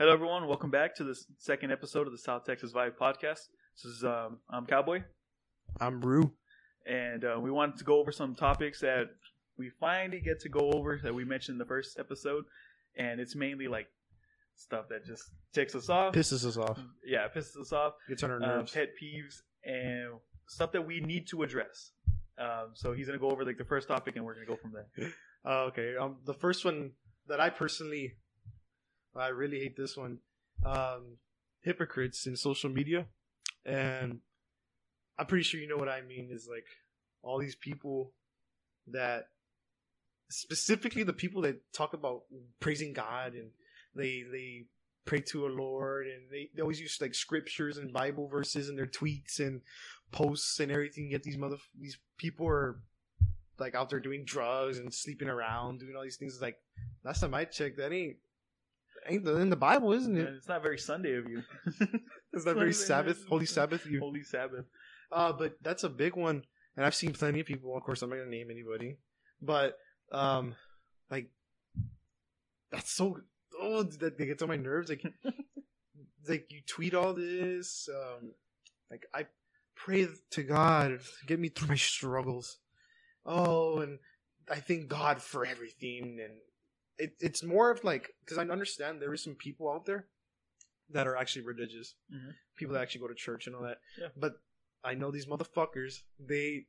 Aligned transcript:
Hello, 0.00 0.12
everyone. 0.14 0.46
Welcome 0.48 0.70
back 0.70 0.94
to 0.96 1.04
the 1.04 1.14
second 1.36 1.72
episode 1.72 2.06
of 2.06 2.12
the 2.12 2.18
South 2.18 2.46
Texas 2.46 2.72
Vibe 2.72 2.96
podcast. 2.98 3.48
This 3.76 3.84
is 3.84 4.02
um, 4.02 4.38
I'm 4.48 4.64
Cowboy, 4.64 5.02
I'm 5.78 6.00
Brew. 6.00 6.32
and 6.86 7.22
uh, 7.22 7.38
we 7.38 7.50
wanted 7.50 7.76
to 7.78 7.84
go 7.84 7.98
over 7.98 8.10
some 8.10 8.34
topics 8.34 8.80
that 8.80 9.10
we 9.58 9.68
finally 9.78 10.20
get 10.20 10.40
to 10.40 10.48
go 10.48 10.72
over 10.72 10.98
that 11.02 11.14
we 11.14 11.24
mentioned 11.26 11.56
in 11.56 11.58
the 11.58 11.66
first 11.66 11.98
episode, 11.98 12.44
and 12.96 13.20
it's 13.20 13.36
mainly 13.36 13.68
like 13.68 13.88
stuff 14.56 14.86
that 14.88 15.04
just 15.04 15.24
ticks 15.52 15.74
us 15.74 15.90
off. 15.90 16.14
Pisses 16.14 16.46
us 16.46 16.56
off. 16.56 16.78
Yeah, 17.04 17.28
pisses 17.28 17.60
us 17.60 17.70
off. 17.72 17.92
Gets 18.08 18.22
on 18.22 18.30
our 18.30 18.42
Uh, 18.42 18.46
nerves. 18.46 18.72
pet 18.72 18.92
peeves 19.00 19.42
and 19.64 20.14
stuff 20.48 20.72
that 20.72 20.86
we 20.86 21.00
need 21.00 21.28
to 21.28 21.42
address. 21.42 21.92
Um, 22.38 22.70
so 22.72 22.94
he's 22.94 23.06
gonna 23.06 23.18
go 23.18 23.30
over 23.30 23.44
like 23.44 23.58
the 23.58 23.66
first 23.66 23.86
topic, 23.86 24.16
and 24.16 24.24
we're 24.24 24.32
gonna 24.34 24.46
go 24.46 24.56
from 24.56 24.72
there. 24.72 25.10
Uh, 25.42 25.62
okay. 25.68 25.96
Um, 25.96 26.18
the 26.26 26.34
first 26.34 26.66
one 26.66 26.90
that 27.26 27.40
I 27.40 27.48
personally, 27.48 28.18
I 29.16 29.28
really 29.28 29.58
hate 29.58 29.76
this 29.76 29.96
one. 29.96 30.18
Um, 30.64 31.16
hypocrites 31.62 32.26
in 32.26 32.36
social 32.36 32.70
media, 32.70 33.06
and 33.64 34.20
I'm 35.18 35.26
pretty 35.26 35.44
sure 35.44 35.60
you 35.60 35.68
know 35.68 35.76
what 35.76 35.88
I 35.88 36.02
mean. 36.02 36.28
Is 36.30 36.48
like 36.50 36.66
all 37.22 37.38
these 37.38 37.56
people 37.56 38.12
that, 38.88 39.28
specifically 40.30 41.02
the 41.02 41.12
people 41.12 41.42
that 41.42 41.60
talk 41.72 41.92
about 41.92 42.22
praising 42.60 42.92
God 42.92 43.34
and 43.34 43.50
they 43.94 44.24
they 44.30 44.64
pray 45.04 45.20
to 45.20 45.46
a 45.46 45.48
Lord 45.48 46.06
and 46.06 46.30
they, 46.30 46.50
they 46.54 46.62
always 46.62 46.80
use 46.80 46.98
like 47.00 47.14
scriptures 47.14 47.78
and 47.78 47.92
Bible 47.92 48.28
verses 48.28 48.68
in 48.68 48.76
their 48.76 48.86
tweets 48.86 49.40
and 49.40 49.60
posts 50.12 50.60
and 50.60 50.70
everything. 50.70 51.10
Yet 51.10 51.22
these 51.22 51.38
mother 51.38 51.56
these 51.78 51.98
people 52.16 52.46
are 52.46 52.80
like 53.58 53.74
out 53.74 53.90
there 53.90 54.00
doing 54.00 54.24
drugs 54.24 54.78
and 54.78 54.92
sleeping 54.92 55.28
around, 55.28 55.80
doing 55.80 55.94
all 55.96 56.02
these 56.02 56.16
things. 56.16 56.40
Like 56.40 56.56
last 57.04 57.20
time 57.20 57.34
I 57.34 57.44
checked, 57.44 57.78
that 57.78 57.92
ain't 57.92 58.16
ain't 59.08 59.24
the- 59.24 59.36
in 59.36 59.50
the 59.50 59.56
Bible, 59.56 59.92
isn't 59.92 60.16
it? 60.16 60.28
it's 60.36 60.48
not 60.48 60.62
very 60.62 60.78
Sunday 60.78 61.14
of 61.16 61.28
you. 61.28 61.42
It's 62.32 62.46
not 62.46 62.54
very 62.54 62.72
Sabbath, 62.72 63.26
Holy 63.26 63.44
Sabbath. 63.46 63.84
You, 63.86 63.98
Holy 63.98 64.22
Sabbath. 64.22 64.64
uh, 65.10 65.32
but 65.32 65.56
that's 65.62 65.82
a 65.82 65.88
big 65.88 66.14
one, 66.14 66.44
and 66.76 66.86
I've 66.86 66.94
seen 66.94 67.12
plenty 67.12 67.40
of 67.40 67.46
people. 67.46 67.76
Of 67.76 67.82
course, 67.82 68.02
I'm 68.02 68.10
not 68.10 68.16
gonna 68.18 68.30
name 68.30 68.52
anybody, 68.52 68.98
but 69.42 69.76
um, 70.12 70.54
like 71.10 71.30
that's 72.70 72.90
so 72.92 73.18
oh 73.60 73.82
that 73.82 74.16
that 74.16 74.24
gets 74.26 74.42
on 74.42 74.48
my 74.48 74.56
nerves. 74.56 74.90
Like, 74.90 75.02
like 76.28 76.46
you 76.52 76.60
tweet 76.68 76.94
all 76.94 77.14
this, 77.14 77.88
um, 77.92 78.30
like 78.92 79.06
I 79.12 79.26
pray 79.74 80.06
to 80.30 80.42
God 80.44 81.00
get 81.26 81.40
me 81.40 81.48
through 81.48 81.68
my 81.68 81.74
struggles. 81.74 82.58
Oh, 83.26 83.80
and 83.80 83.98
I 84.48 84.56
thank 84.56 84.86
God 84.88 85.20
for 85.20 85.44
everything, 85.44 86.20
and 86.22 86.34
it, 87.00 87.12
it's 87.20 87.42
more 87.42 87.70
of 87.70 87.82
like 87.84 88.14
because 88.24 88.38
I 88.38 88.42
understand 88.42 89.00
there 89.00 89.12
is 89.14 89.22
some 89.24 89.34
people 89.34 89.70
out 89.70 89.86
there 89.86 90.06
that 90.90 91.06
are 91.06 91.16
actually 91.16 91.44
religious, 91.46 91.94
Mhm. 92.12 92.34
people 92.56 92.74
that 92.74 92.82
actually 92.82 93.00
go 93.02 93.08
to 93.08 93.14
church 93.14 93.46
and 93.46 93.54
all 93.56 93.62
that. 93.62 93.78
Yeah. 93.98 94.08
But 94.16 94.34
I 94.84 94.94
know 94.94 95.10
these 95.10 95.26
motherfuckers. 95.26 96.02
They 96.18 96.66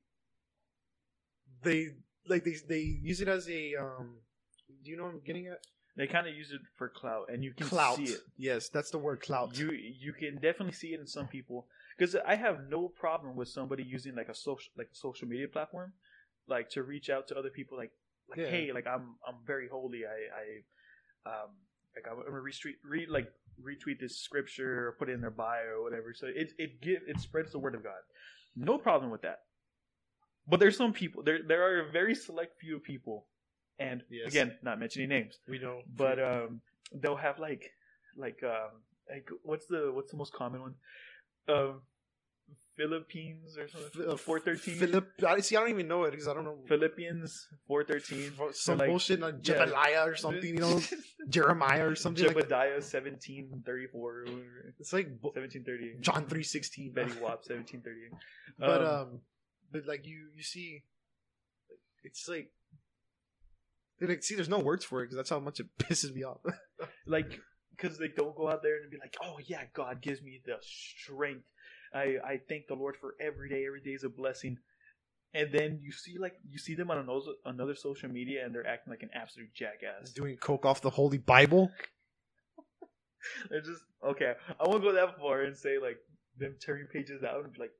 they 1.63 1.89
like 2.27 2.43
they 2.43 2.55
they 2.67 2.79
use 2.81 3.21
it 3.21 3.27
as 3.27 3.49
a 3.49 3.75
um. 3.75 4.17
Do 4.83 4.89
you 4.89 4.97
know 4.97 5.03
what 5.03 5.13
I'm 5.13 5.19
getting 5.21 5.47
at? 5.47 5.59
They 5.97 6.07
kind 6.07 6.25
of 6.27 6.33
use 6.33 6.51
it 6.51 6.61
for 6.77 6.87
clout, 6.87 7.25
and 7.31 7.43
you 7.43 7.53
can 7.53 7.67
Clout. 7.67 7.97
see 7.97 8.05
it. 8.05 8.21
Yes, 8.37 8.69
that's 8.69 8.89
the 8.91 8.97
word 8.97 9.21
clout. 9.21 9.57
You 9.57 9.71
you 9.71 10.13
can 10.13 10.35
definitely 10.35 10.73
see 10.73 10.93
it 10.93 10.99
in 10.99 11.07
some 11.07 11.27
people 11.27 11.67
because 11.97 12.15
I 12.15 12.35
have 12.35 12.69
no 12.69 12.87
problem 12.87 13.35
with 13.35 13.49
somebody 13.49 13.83
using 13.83 14.15
like 14.15 14.29
a 14.29 14.35
social 14.35 14.71
like 14.77 14.89
a 14.93 14.95
social 14.95 15.27
media 15.27 15.47
platform, 15.49 15.93
like 16.47 16.69
to 16.71 16.83
reach 16.83 17.09
out 17.09 17.27
to 17.27 17.37
other 17.37 17.49
people. 17.49 17.77
Like 17.77 17.91
like 18.31 18.39
Yeah. 18.39 18.47
hey, 18.47 18.71
like 18.73 18.87
I'm 18.87 19.15
I'm 19.27 19.35
very 19.45 19.67
holy. 19.67 20.01
I 20.05 21.29
I 21.29 21.31
um 21.31 21.51
like 21.95 22.05
I'm 22.09 22.17
gonna 22.17 22.31
retweet 22.31 22.75
read 22.83 23.09
like 23.09 23.27
retweet 23.61 23.99
this 23.99 24.17
scripture 24.17 24.87
or 24.87 24.91
put 24.97 25.09
it 25.09 25.13
in 25.13 25.21
their 25.21 25.29
bio 25.29 25.77
or 25.77 25.83
whatever. 25.83 26.13
So 26.15 26.27
it 26.27 26.51
it 26.57 26.81
give 26.81 27.01
it 27.07 27.19
spreads 27.19 27.51
the 27.51 27.59
word 27.59 27.75
of 27.75 27.83
God. 27.83 28.01
No 28.55 28.77
problem 28.77 29.11
with 29.11 29.21
that. 29.21 29.39
But 30.47 30.59
there's 30.59 30.77
some 30.77 30.93
people 30.93 31.23
there 31.23 31.39
there 31.47 31.63
are 31.63 31.87
a 31.87 31.91
very 31.91 32.15
select 32.15 32.59
few 32.59 32.79
people, 32.79 33.27
and 33.79 34.01
Yes. 34.09 34.27
again, 34.27 34.57
not 34.63 34.79
mentioning 34.79 35.09
names 35.09 35.37
we 35.47 35.59
know, 35.59 35.81
but 35.95 36.19
um 36.19 36.61
they'll 36.93 37.15
have 37.15 37.39
like 37.39 37.69
like 38.17 38.39
um 38.43 38.81
like 39.09 39.29
what's 39.43 39.67
the 39.67 39.91
what's 39.93 40.11
the 40.11 40.17
most 40.17 40.33
common 40.33 40.61
one 40.61 40.75
um 41.49 41.81
philippians 42.77 43.57
or 43.57 43.67
something 43.67 44.09
uh, 44.09 44.15
413 44.15 44.75
Philip. 44.75 45.09
I 45.27 45.39
see. 45.41 45.55
I 45.55 45.59
don't 45.61 45.69
even 45.69 45.87
know 45.87 46.03
it 46.05 46.11
because 46.11 46.27
I 46.27 46.33
don't 46.33 46.45
know 46.45 46.57
philippians 46.67 47.47
413 47.67 48.31
some 48.53 48.77
like- 48.77 48.89
bullshit 48.89 49.19
like 49.19 49.35
yeah. 49.43 49.65
Jebediah 49.65 50.07
or 50.07 50.15
something. 50.15 50.43
You 50.55 50.59
know, 50.61 50.79
Jeremiah 51.29 51.87
or 51.87 51.95
something. 51.95 52.25
like 52.25 52.35
Jebediah 52.47 52.81
1734 52.81 54.25
It's 54.79 54.93
like 54.93 55.07
bu- 55.21 55.29
1730 55.35 55.97
John 56.01 56.25
three 56.27 56.43
sixteen. 56.43 56.93
Fetty 56.93 57.19
Wap 57.21 57.43
seventeen 57.45 57.81
thirty. 57.81 58.07
But 58.57 58.81
Um, 58.81 58.87
um, 58.87 59.19
but 59.71 59.85
like 59.85 60.05
you 60.05 60.29
you 60.35 60.43
see, 60.43 60.83
it's 62.03 62.27
like. 62.27 62.49
Like, 64.03 64.23
see, 64.23 64.33
there's 64.33 64.49
no 64.49 64.57
words 64.57 64.83
for 64.83 65.01
it 65.01 65.05
because 65.05 65.17
that's 65.17 65.29
how 65.29 65.39
much 65.39 65.59
it 65.59 65.67
pisses 65.77 66.11
me 66.13 66.23
off. 66.23 66.39
like 67.05 67.39
because 67.77 67.99
they 67.99 68.07
don't 68.07 68.35
go 68.35 68.49
out 68.49 68.63
there 68.63 68.81
and 68.81 68.89
be 68.89 68.97
like 68.97 69.15
oh 69.23 69.37
yeah 69.45 69.61
god 69.73 70.01
gives 70.01 70.21
me 70.21 70.41
the 70.45 70.55
strength 70.61 71.45
i 71.93 72.17
i 72.25 72.39
thank 72.49 72.67
the 72.67 72.75
lord 72.75 72.95
for 72.97 73.15
every 73.19 73.49
day. 73.49 73.65
Every 73.65 73.81
day 73.81 73.91
is 73.91 74.03
a 74.03 74.09
blessing. 74.09 74.57
And 75.33 75.51
then 75.53 75.79
you 75.81 75.91
see 75.93 76.17
like 76.17 76.33
you 76.49 76.59
see 76.59 76.75
them 76.75 76.91
on 76.91 76.97
another, 76.97 77.31
another 77.45 77.75
social 77.75 78.09
media 78.09 78.45
and 78.45 78.53
they're 78.53 78.67
acting 78.67 78.91
like 78.91 79.03
an 79.03 79.09
absolute 79.13 79.53
jackass. 79.53 80.11
Doing 80.11 80.35
coke 80.37 80.65
off 80.65 80.81
the 80.81 80.89
Holy 80.89 81.17
Bible. 81.17 81.71
they're 83.49 83.61
just 83.61 83.81
okay. 84.05 84.33
I 84.59 84.67
won't 84.67 84.83
go 84.83 84.91
that 84.93 85.17
far 85.17 85.41
and 85.43 85.55
say 85.55 85.77
like 85.79 85.97
them 86.37 86.55
turning 86.63 86.87
pages 86.87 87.23
out 87.23 87.45
and 87.45 87.57
like 87.57 87.71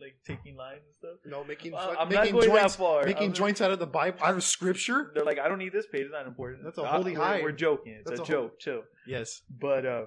like 0.00 0.16
taking 0.26 0.56
lines 0.56 0.82
and 0.84 0.94
stuff. 0.94 1.18
No, 1.24 1.44
making 1.44 1.74
Uh, 1.74 1.94
i'm 1.98 2.08
not 2.08 2.24
making 2.24 2.32
going 2.34 2.48
joints, 2.48 2.74
that 2.74 2.78
far. 2.78 3.04
making 3.04 3.32
joints 3.32 3.60
out 3.60 3.70
of 3.70 3.78
the 3.78 3.86
Bible, 3.86 4.18
out 4.22 4.34
of 4.34 4.42
Scripture. 4.42 5.12
they're 5.14 5.24
like 5.24 5.38
i 5.38 5.48
don't 5.48 5.58
need 5.58 5.72
this 5.72 5.86
page. 5.86 6.02
It's 6.02 6.12
not 6.12 6.26
important. 6.26 6.64
That's 6.64 6.78
a 6.78 6.86
holy 6.86 7.14
high. 7.14 7.42
we're 7.42 7.52
joking. 7.52 7.94
It's 8.00 8.08
That's 8.08 8.20
a, 8.20 8.24
a 8.24 8.26
joke. 8.26 8.60
Chill. 8.60 8.82
Yes, 9.06 9.42
but 9.48 9.86
um 9.86 10.06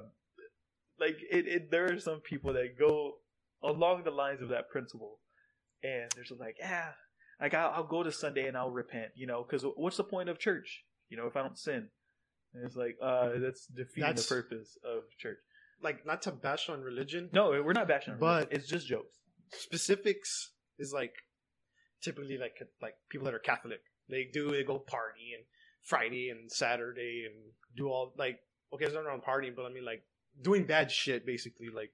like 1.00 1.18
it, 1.30 1.47
it 1.47 1.72
there 1.72 1.91
are 1.91 2.00
some 2.00 2.20
people 2.20 2.53
that 2.53 2.78
go 2.78 3.16
along 3.63 4.03
the 4.03 4.11
lines 4.11 4.41
of 4.41 4.49
that 4.49 4.69
principle 4.69 5.19
and 5.83 6.11
they're 6.16 6.23
just 6.23 6.39
like 6.39 6.55
yeah 6.59 6.89
like 7.39 7.53
I'll, 7.53 7.72
I'll 7.72 7.83
go 7.88 8.03
to 8.03 8.11
sunday 8.11 8.47
and 8.47 8.55
i'll 8.57 8.72
repent 8.72 9.09
you 9.16 9.27
know 9.27 9.44
because 9.44 9.63
what's 9.75 9.97
the 9.97 10.03
point 10.03 10.29
of 10.29 10.39
church 10.39 10.83
you 11.09 11.17
know 11.17 11.27
if 11.27 11.35
i 11.35 11.41
don't 11.41 11.57
sin 11.57 11.88
and 12.53 12.66
it's 12.66 12.75
like 12.75 12.97
uh 13.01 13.29
that's 13.41 13.66
defeating 13.67 14.01
That's- 14.03 14.27
the 14.27 14.35
purpose 14.35 14.77
of 14.83 15.03
church 15.17 15.38
like 15.83 16.05
not 16.05 16.22
to 16.23 16.31
bash 16.31 16.69
on 16.69 16.81
religion. 16.81 17.29
no 17.33 17.49
we're 17.63 17.73
not 17.73 17.88
bashing 17.88 18.13
on 18.13 18.19
But- 18.19 18.27
religion. 18.49 18.59
it's 18.59 18.67
just 18.67 18.88
jokes 18.88 19.17
specifics 19.72 20.51
is 20.79 20.91
like 20.93 21.13
typically 22.01 22.38
like 22.38 22.53
like 22.81 22.95
people 23.09 23.25
that 23.25 23.33
are 23.33 23.39
Catholic. 23.39 23.81
They 24.09 24.28
do 24.33 24.49
they 24.51 24.63
go 24.63 24.79
party 24.79 25.31
and 25.35 25.43
Friday 25.83 26.29
and 26.29 26.51
Saturday 26.51 27.25
and 27.28 27.35
do 27.78 27.88
all 27.88 28.13
like 28.17 28.39
okay, 28.73 28.85
it's 28.85 28.93
not 28.93 29.05
around 29.05 29.22
partying, 29.23 29.55
but 29.55 29.66
I 29.66 29.69
mean 29.69 29.85
like 29.85 30.03
doing 30.41 30.66
bad 30.66 30.91
shit 30.91 31.25
basically 31.25 31.67
like 31.73 31.91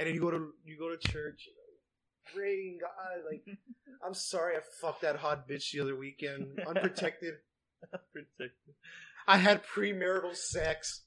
and 0.00 0.08
then 0.08 0.14
you 0.14 0.20
go 0.20 0.30
to 0.32 0.50
you 0.64 0.76
go 0.76 0.88
to 0.88 0.96
church 0.96 1.48
praying 2.34 2.78
God 2.80 3.22
like 3.30 3.44
I'm 4.04 4.14
sorry 4.14 4.56
I 4.56 4.60
fucked 4.80 5.02
that 5.02 5.16
hot 5.16 5.46
bitch 5.48 5.70
the 5.72 5.80
other 5.80 5.94
weekend 5.96 6.58
unprotected. 6.66 7.34
Protected. 8.12 8.74
I 9.28 9.36
had 9.36 9.62
premarital 9.64 10.34
sex. 10.34 11.02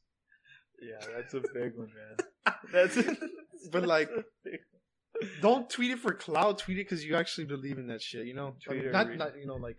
yeah 0.82 1.06
that's 1.16 1.34
a 1.34 1.42
big 1.42 1.76
one 1.76 1.90
man 1.96 2.56
that's 2.72 2.96
But, 3.72 3.86
like, 3.88 4.10
that's 4.10 4.28
a 4.46 4.50
big 4.50 4.60
Don't 5.42 5.70
tweet 5.70 5.92
it 5.92 6.00
for 6.00 6.14
cloud. 6.14 6.58
Tweet 6.58 6.78
it 6.80 6.86
because 6.90 7.04
you 7.06 7.16
actually 7.16 7.46
believe 7.46 7.78
in 7.78 7.88
that 7.88 8.02
shit. 8.02 8.26
You 8.28 8.34
know, 8.34 8.56
Tweet 8.66 8.92
not 8.92 9.06
every- 9.06 9.18
not 9.18 9.38
you 9.40 9.46
know 9.48 9.56
like 9.56 9.78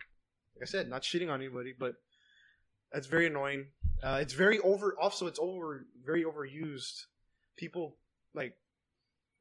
like 0.56 0.62
I 0.62 0.66
said, 0.66 0.88
not 0.88 1.02
shitting 1.02 1.30
on 1.30 1.40
anybody, 1.40 1.74
but 1.78 1.94
that's 2.92 3.08
very 3.08 3.26
annoying. 3.26 3.66
Uh, 4.02 4.18
it's 4.22 4.34
very 4.34 4.60
over. 4.60 4.94
Also, 5.00 5.26
it's 5.26 5.40
over 5.42 5.84
very 6.04 6.24
overused. 6.24 7.06
People 7.56 7.96
like 8.34 8.54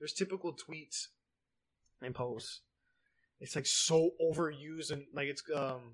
there's 0.03 0.11
typical 0.11 0.53
tweets 0.53 1.07
and 2.01 2.13
posts. 2.13 2.59
It's 3.39 3.55
like 3.55 3.65
so 3.65 4.09
overused 4.21 4.91
and 4.91 5.05
like 5.13 5.27
it's 5.27 5.41
um 5.55 5.93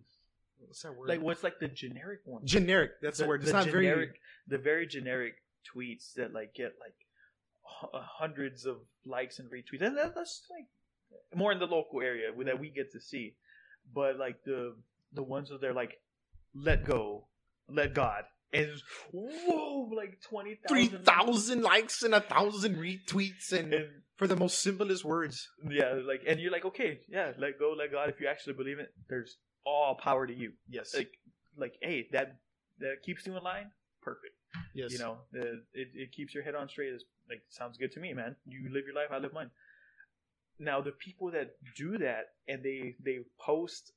what's 0.58 0.82
that 0.82 0.98
word? 0.98 1.10
like 1.10 1.22
what's 1.22 1.44
like 1.44 1.60
the 1.60 1.68
generic 1.68 2.22
one 2.26 2.44
generic. 2.44 2.94
That's 3.04 3.20
the, 3.20 3.28
word. 3.28 3.44
It's 3.44 3.52
not 3.52 3.68
very 3.68 4.10
the 4.48 4.58
very 4.58 4.88
generic 4.88 5.36
tweets 5.72 6.14
that 6.16 6.34
like 6.34 6.56
get 6.56 6.74
like 6.80 6.96
uh, 7.94 8.02
hundreds 8.02 8.66
of 8.66 8.78
likes 9.06 9.38
and 9.38 9.48
retweets, 9.52 9.84
and 9.84 9.96
that, 9.96 10.16
that's 10.16 10.42
like 10.50 10.66
more 11.36 11.52
in 11.52 11.60
the 11.60 11.68
local 11.68 12.02
area 12.02 12.32
that 12.46 12.60
we 12.60 12.72
get 12.72 12.92
to 12.94 13.00
see. 13.00 13.36
But 13.94 14.18
like 14.18 14.44
the 14.44 14.76
the 15.14 15.22
ones 15.22 15.50
that 15.50 15.62
they're 15.62 15.76
like, 15.76 16.02
let 16.56 16.84
go, 16.84 17.28
let 17.70 17.94
God, 17.94 18.24
and 18.54 18.70
whoa, 19.12 19.90
like 19.96 20.20
twenty 20.22 20.60
three 20.68 20.88
thousand, 20.88 21.62
likes 21.62 22.04
and 22.04 22.14
a 22.14 22.22
thousand 22.22 22.78
retweets 22.78 23.52
and 23.52 23.74
and 23.74 23.88
for 24.18 24.28
the 24.28 24.36
most 24.36 24.62
simplest 24.62 25.06
words. 25.06 25.48
yeah, 25.70 25.94
like, 26.06 26.22
and 26.28 26.40
you're 26.40 26.52
like, 26.52 26.66
okay, 26.66 27.00
yeah, 27.08 27.32
let 27.38 27.58
go, 27.58 27.74
let 27.78 27.92
God. 27.92 28.10
If 28.10 28.20
you 28.20 28.28
actually 28.28 28.54
believe 28.54 28.80
it, 28.80 28.92
there's 29.08 29.38
all 29.66 29.96
power 29.96 30.28
to 30.28 30.34
you. 30.34 30.52
Yes. 30.70 30.94
Like, 30.96 31.12
like, 31.58 31.74
hey, 31.82 32.08
that 32.12 32.38
that 32.80 33.02
keeps 33.04 33.26
you 33.26 33.38
in 33.38 33.44
line. 33.44 33.72
Perfect. 34.02 34.34
Yes. 34.74 34.92
You 34.92 35.00
know, 35.00 35.18
uh, 35.36 35.62
it 35.74 35.90
it 35.94 36.12
keeps 36.12 36.34
your 36.34 36.44
head 36.44 36.56
on 36.56 36.68
straight. 36.70 36.94
It's 36.94 37.04
like 37.30 37.42
sounds 37.50 37.78
good 37.78 37.92
to 37.94 38.00
me, 38.00 38.14
man. 38.14 38.36
You 38.46 38.70
live 38.74 38.86
your 38.86 38.96
life, 38.96 39.10
I 39.12 39.20
live 39.20 39.34
mine. 39.34 39.52
Now 40.60 40.82
the 40.82 40.92
people 40.92 41.32
that 41.32 41.52
do 41.78 41.98
that 42.00 42.32
and 42.48 42.64
they 42.64 42.96
they 43.04 43.20
post, 43.40 43.94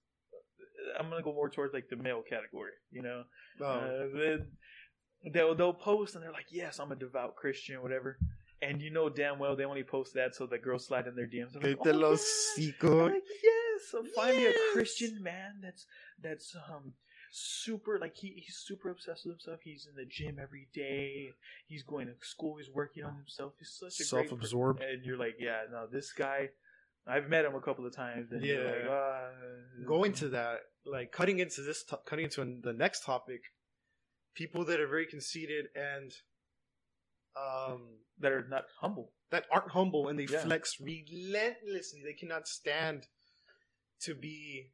I'm 0.98 1.08
gonna 1.10 1.22
go 1.22 1.32
more 1.32 1.50
towards 1.50 1.72
like 1.74 1.88
the 1.88 1.96
male 1.96 2.22
category. 2.22 2.72
You 2.90 3.02
know, 3.02 3.22
Oh, 3.60 3.64
uh, 3.64 4.06
then 4.14 4.46
they'll 5.32 5.54
they'll 5.54 5.72
post 5.74 6.14
and 6.14 6.22
they're 6.24 6.32
like, 6.32 6.46
"Yes, 6.50 6.78
I'm 6.78 6.92
a 6.92 6.96
devout 6.96 7.36
Christian, 7.36 7.82
whatever." 7.82 8.18
And 8.60 8.80
you 8.80 8.90
know 8.90 9.08
damn 9.08 9.38
well 9.40 9.56
they 9.56 9.64
only 9.64 9.82
post 9.82 10.14
that 10.14 10.34
so 10.34 10.46
the 10.46 10.58
girls 10.58 10.86
slide 10.86 11.06
in 11.06 11.16
their 11.16 11.26
DMs. 11.26 11.52
They're 11.52 11.62
like, 11.70 11.78
"Oh, 11.80 11.84
los 11.90 12.24
yeah." 12.56 13.12
Like, 13.12 13.22
yes, 13.42 13.82
so 13.90 14.04
find 14.14 14.36
me 14.36 14.46
a 14.46 14.52
Christian 14.72 15.22
man 15.22 15.60
that's 15.62 15.86
that's 16.22 16.54
um 16.70 16.94
super 17.34 17.98
like 17.98 18.14
he, 18.14 18.28
he's 18.36 18.56
super 18.58 18.90
obsessed 18.90 19.24
with 19.24 19.34
himself. 19.34 19.60
He's 19.64 19.88
in 19.88 19.96
the 19.96 20.04
gym 20.04 20.38
every 20.40 20.68
day. 20.74 21.30
He's 21.66 21.82
going 21.82 22.06
to 22.06 22.14
school. 22.20 22.56
He's 22.58 22.70
working 22.70 23.04
on 23.04 23.16
himself. 23.16 23.54
He's 23.58 23.70
such 23.78 23.98
a 24.00 24.04
Self-absorbed. 24.04 24.82
And 24.82 25.04
you're 25.04 25.16
like, 25.16 25.36
yeah, 25.40 25.62
no, 25.70 25.86
this 25.90 26.12
guy. 26.12 26.50
I've 27.06 27.28
met 27.28 27.44
him 27.44 27.54
a 27.54 27.60
couple 27.60 27.84
of 27.86 27.94
times. 27.94 28.30
And 28.32 28.44
you're 28.44 28.64
like, 28.64 28.84
Yeah. 28.84 28.90
"Ah." 28.90 29.84
Going 29.86 30.12
to 30.14 30.28
that, 30.30 30.60
like 30.84 31.10
cutting 31.12 31.38
into 31.40 31.62
this, 31.62 31.82
to- 31.84 32.00
cutting 32.06 32.24
into 32.26 32.60
the 32.62 32.72
next 32.72 33.04
topic, 33.04 33.42
people 34.34 34.64
that 34.66 34.80
are 34.80 34.86
very 34.86 35.06
conceited 35.06 35.66
and 35.74 36.12
um 37.36 37.98
that 38.18 38.30
are 38.32 38.46
not 38.48 38.64
humble. 38.80 39.12
that 39.30 39.46
aren't 39.50 39.70
humble 39.70 40.08
and 40.08 40.18
they 40.18 40.24
Yeah. 40.26 40.42
flex 40.44 40.78
relentlessly. 40.78 42.02
They 42.04 42.12
cannot 42.12 42.46
stand 42.46 43.08
to 44.00 44.14
be 44.14 44.72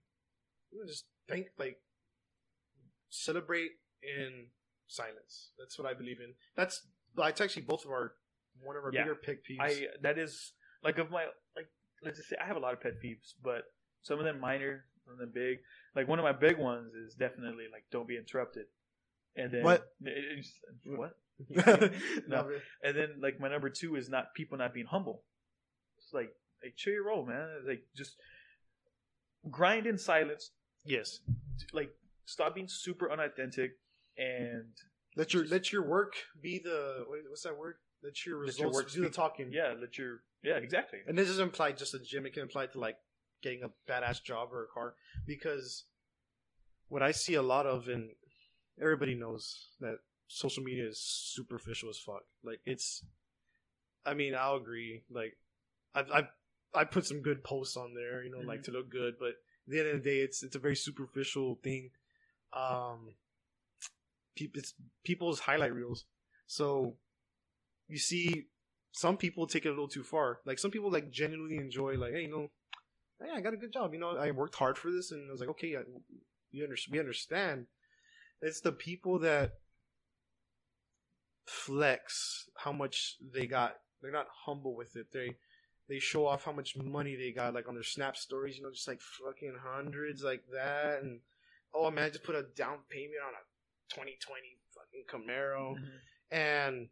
just 0.87 1.07
think 1.29 1.47
like 1.59 1.81
celebrate 3.09 3.71
in 4.03 4.51
silence. 4.89 5.53
That's 5.59 5.79
what 5.79 5.87
I 5.87 5.95
believe 5.95 6.21
in. 6.21 6.35
That's 6.57 6.87
that's 7.15 7.41
actually 7.41 7.63
both 7.63 7.85
of 7.85 7.91
our 7.93 8.17
one 8.61 8.77
of 8.77 8.85
our 8.85 8.93
Yeah. 8.93 9.05
bigger 9.05 9.15
pick 9.15 9.45
peeves. 9.47 9.61
I 9.61 9.89
that 10.03 10.19
is 10.19 10.53
like 10.83 10.99
of 10.99 11.11
my 11.11 11.27
like 11.57 11.69
let's 12.05 12.17
just 12.19 12.29
say 12.29 12.37
I 12.43 12.47
have 12.47 12.57
a 12.57 12.61
lot 12.61 12.73
of 12.75 12.81
pet 12.81 12.95
peeves, 13.03 13.35
but 13.43 13.65
some 14.03 14.19
of 14.19 14.25
them 14.25 14.41
minor, 14.41 14.85
some 15.05 15.15
of 15.15 15.19
them 15.19 15.31
big. 15.35 15.59
Like 15.97 16.09
one 16.09 16.19
of 16.19 16.25
my 16.25 16.33
big 16.33 16.59
ones 16.59 16.95
is 16.95 17.15
definitely 17.15 17.65
like 17.73 17.85
don't 17.91 18.07
be 18.09 18.17
interrupted. 18.17 18.67
And 19.37 19.53
then 19.53 19.63
What? 19.63 19.89
it- 20.05 20.47
what? 20.85 21.17
no. 22.29 22.51
And 22.83 22.97
then 22.97 23.09
like 23.23 23.39
my 23.41 23.49
number 23.49 23.71
two 23.71 23.95
is 23.97 24.09
not 24.09 24.35
people 24.35 24.59
not 24.59 24.75
being 24.75 24.87
humble. 24.87 25.23
It's 25.99 26.13
like 26.13 26.31
like 26.65 26.75
chill 26.77 26.93
your 26.93 27.07
roll, 27.07 27.25
man. 27.25 27.49
Like 27.67 27.83
just 27.97 28.17
grind 29.51 29.87
in 29.87 29.99
silence. 29.99 30.51
yes. 30.85 31.21
Like 31.73 31.91
stop 32.25 32.55
being 32.55 32.69
super 32.69 33.11
unauthentic 33.11 33.73
and 34.17 34.67
Let 35.17 35.33
your 35.35 35.45
let 35.47 35.73
your 35.73 35.83
work 35.87 36.15
be 36.43 36.59
the 36.59 37.05
what's 37.29 37.43
that 37.43 37.57
word? 37.57 37.77
Let 38.03 38.25
your 38.27 38.39
Let 38.39 38.47
results 38.47 38.61
your 38.61 38.73
work 38.73 38.91
do 38.93 39.01
the 39.03 39.11
talking. 39.11 39.51
yeah, 39.53 39.75
let 39.81 39.97
your 39.99 40.21
yeah 40.43 40.57
exactly. 40.57 41.01
And 41.07 41.17
this 41.17 41.29
doesn't 41.29 41.49
apply 41.49 41.73
just 41.73 41.93
to 41.93 41.99
the 41.99 42.05
gym. 42.05 42.27
It 42.27 42.35
can 42.35 42.43
apply 42.45 42.67
to 42.67 42.79
like 42.79 42.97
getting 43.43 43.63
a 43.63 43.71
badass 43.91 44.23
job 44.23 44.53
or 44.53 44.65
a 44.65 44.69
car. 44.69 44.95
Because 45.27 45.85
what 46.89 47.03
I 47.03 47.13
see 47.13 47.35
a 47.35 47.43
lot 47.43 47.67
of, 47.67 47.89
and 47.89 48.11
everybody 48.81 49.15
knows 49.15 49.69
that 49.81 49.99
social 50.29 50.63
media 50.63 50.87
is 50.89 51.01
superficial 51.01 51.89
as 51.89 51.99
fuck. 51.99 52.23
Like 52.43 52.61
it's, 52.67 53.05
I 54.05 54.15
mean, 54.15 54.35
I'll 54.35 54.57
agree. 54.57 55.03
Like 55.11 55.37
I've 55.95 56.11
I've 56.13 56.29
I 56.75 56.85
put 56.85 57.07
some 57.07 57.23
good 57.23 57.43
posts 57.45 57.77
on 57.77 57.95
there, 57.95 58.23
you 58.23 58.31
know, 58.31 58.41
like 58.41 58.63
to 58.65 58.71
look 58.71 58.91
good. 58.91 59.15
But 59.19 59.29
at 59.29 59.35
the 59.69 59.81
end 59.81 59.89
of 59.89 60.03
the 60.03 60.11
day, 60.11 60.19
it's 60.19 60.43
it's 60.43 60.57
a 60.57 60.61
very 60.61 60.77
superficial 60.77 61.59
thing. 61.63 61.91
Um, 62.53 63.15
peop- 64.35 64.57
it's 64.57 64.75
people's 65.05 65.41
highlight 65.41 65.75
reels. 65.75 66.05
So 66.47 66.97
you 67.89 67.99
see 67.99 68.47
some 68.99 69.17
people 69.17 69.47
take 69.47 69.65
it 69.65 69.69
a 69.69 69.71
little 69.71 69.87
too 69.87 70.03
far. 70.03 70.41
Like 70.45 70.59
some 70.59 70.73
people 70.73 70.91
like 70.91 71.09
genuinely 71.13 71.59
enjoy 71.59 71.95
like, 71.97 72.15
hey, 72.15 72.23
you 72.23 72.31
know, 72.31 72.51
hey, 73.23 73.31
I 73.33 73.41
got 73.41 73.55
a 73.55 73.57
good 73.57 73.73
job. 73.73 73.95
You 73.95 74.01
know, 74.01 74.17
I 74.17 74.33
worked 74.33 74.57
hard 74.57 74.77
for 74.77 74.91
this, 74.91 75.13
and 75.13 75.29
I 75.29 75.31
was 75.31 75.39
like, 75.39 75.51
okay, 75.51 75.77
I, 75.77 75.83
you 76.51 76.65
under, 76.65 76.75
we 76.91 76.99
understand. 76.99 77.67
It's 78.43 78.61
the 78.61 78.73
people 78.73 79.21
that 79.21 79.53
flex 81.47 82.49
how 82.57 82.73
much 82.73 83.15
they 83.33 83.47
got. 83.47 83.77
They're 84.03 84.11
not 84.11 84.27
humble 84.45 84.75
with 84.75 84.97
it. 84.97 85.13
They 85.13 85.37
they 85.89 86.01
show 86.01 86.27
off 86.27 86.43
how 86.43 86.53
much 86.53 86.77
money 86.77 87.15
they 87.15 87.31
got, 87.31 87.55
like 87.55 87.69
on 87.69 87.75
their 87.75 87.85
Snap 87.85 88.17
stories. 88.17 88.57
You 88.57 88.65
know, 88.65 88.73
just 88.73 88.89
like 88.89 89.01
fucking 89.01 89.59
hundreds 89.65 90.25
like 90.25 90.43
that, 90.53 91.05
and 91.05 91.21
oh 91.73 91.89
man, 91.93 92.07
I 92.07 92.11
just 92.11 92.25
put 92.25 92.35
a 92.35 92.43
down 92.57 92.79
payment 92.91 93.23
on 93.25 93.35
a 93.35 93.95
2020 93.95 94.59
fucking 94.75 95.05
Camaro 95.09 95.77
Mhm. 95.77 96.01
and 96.33 96.89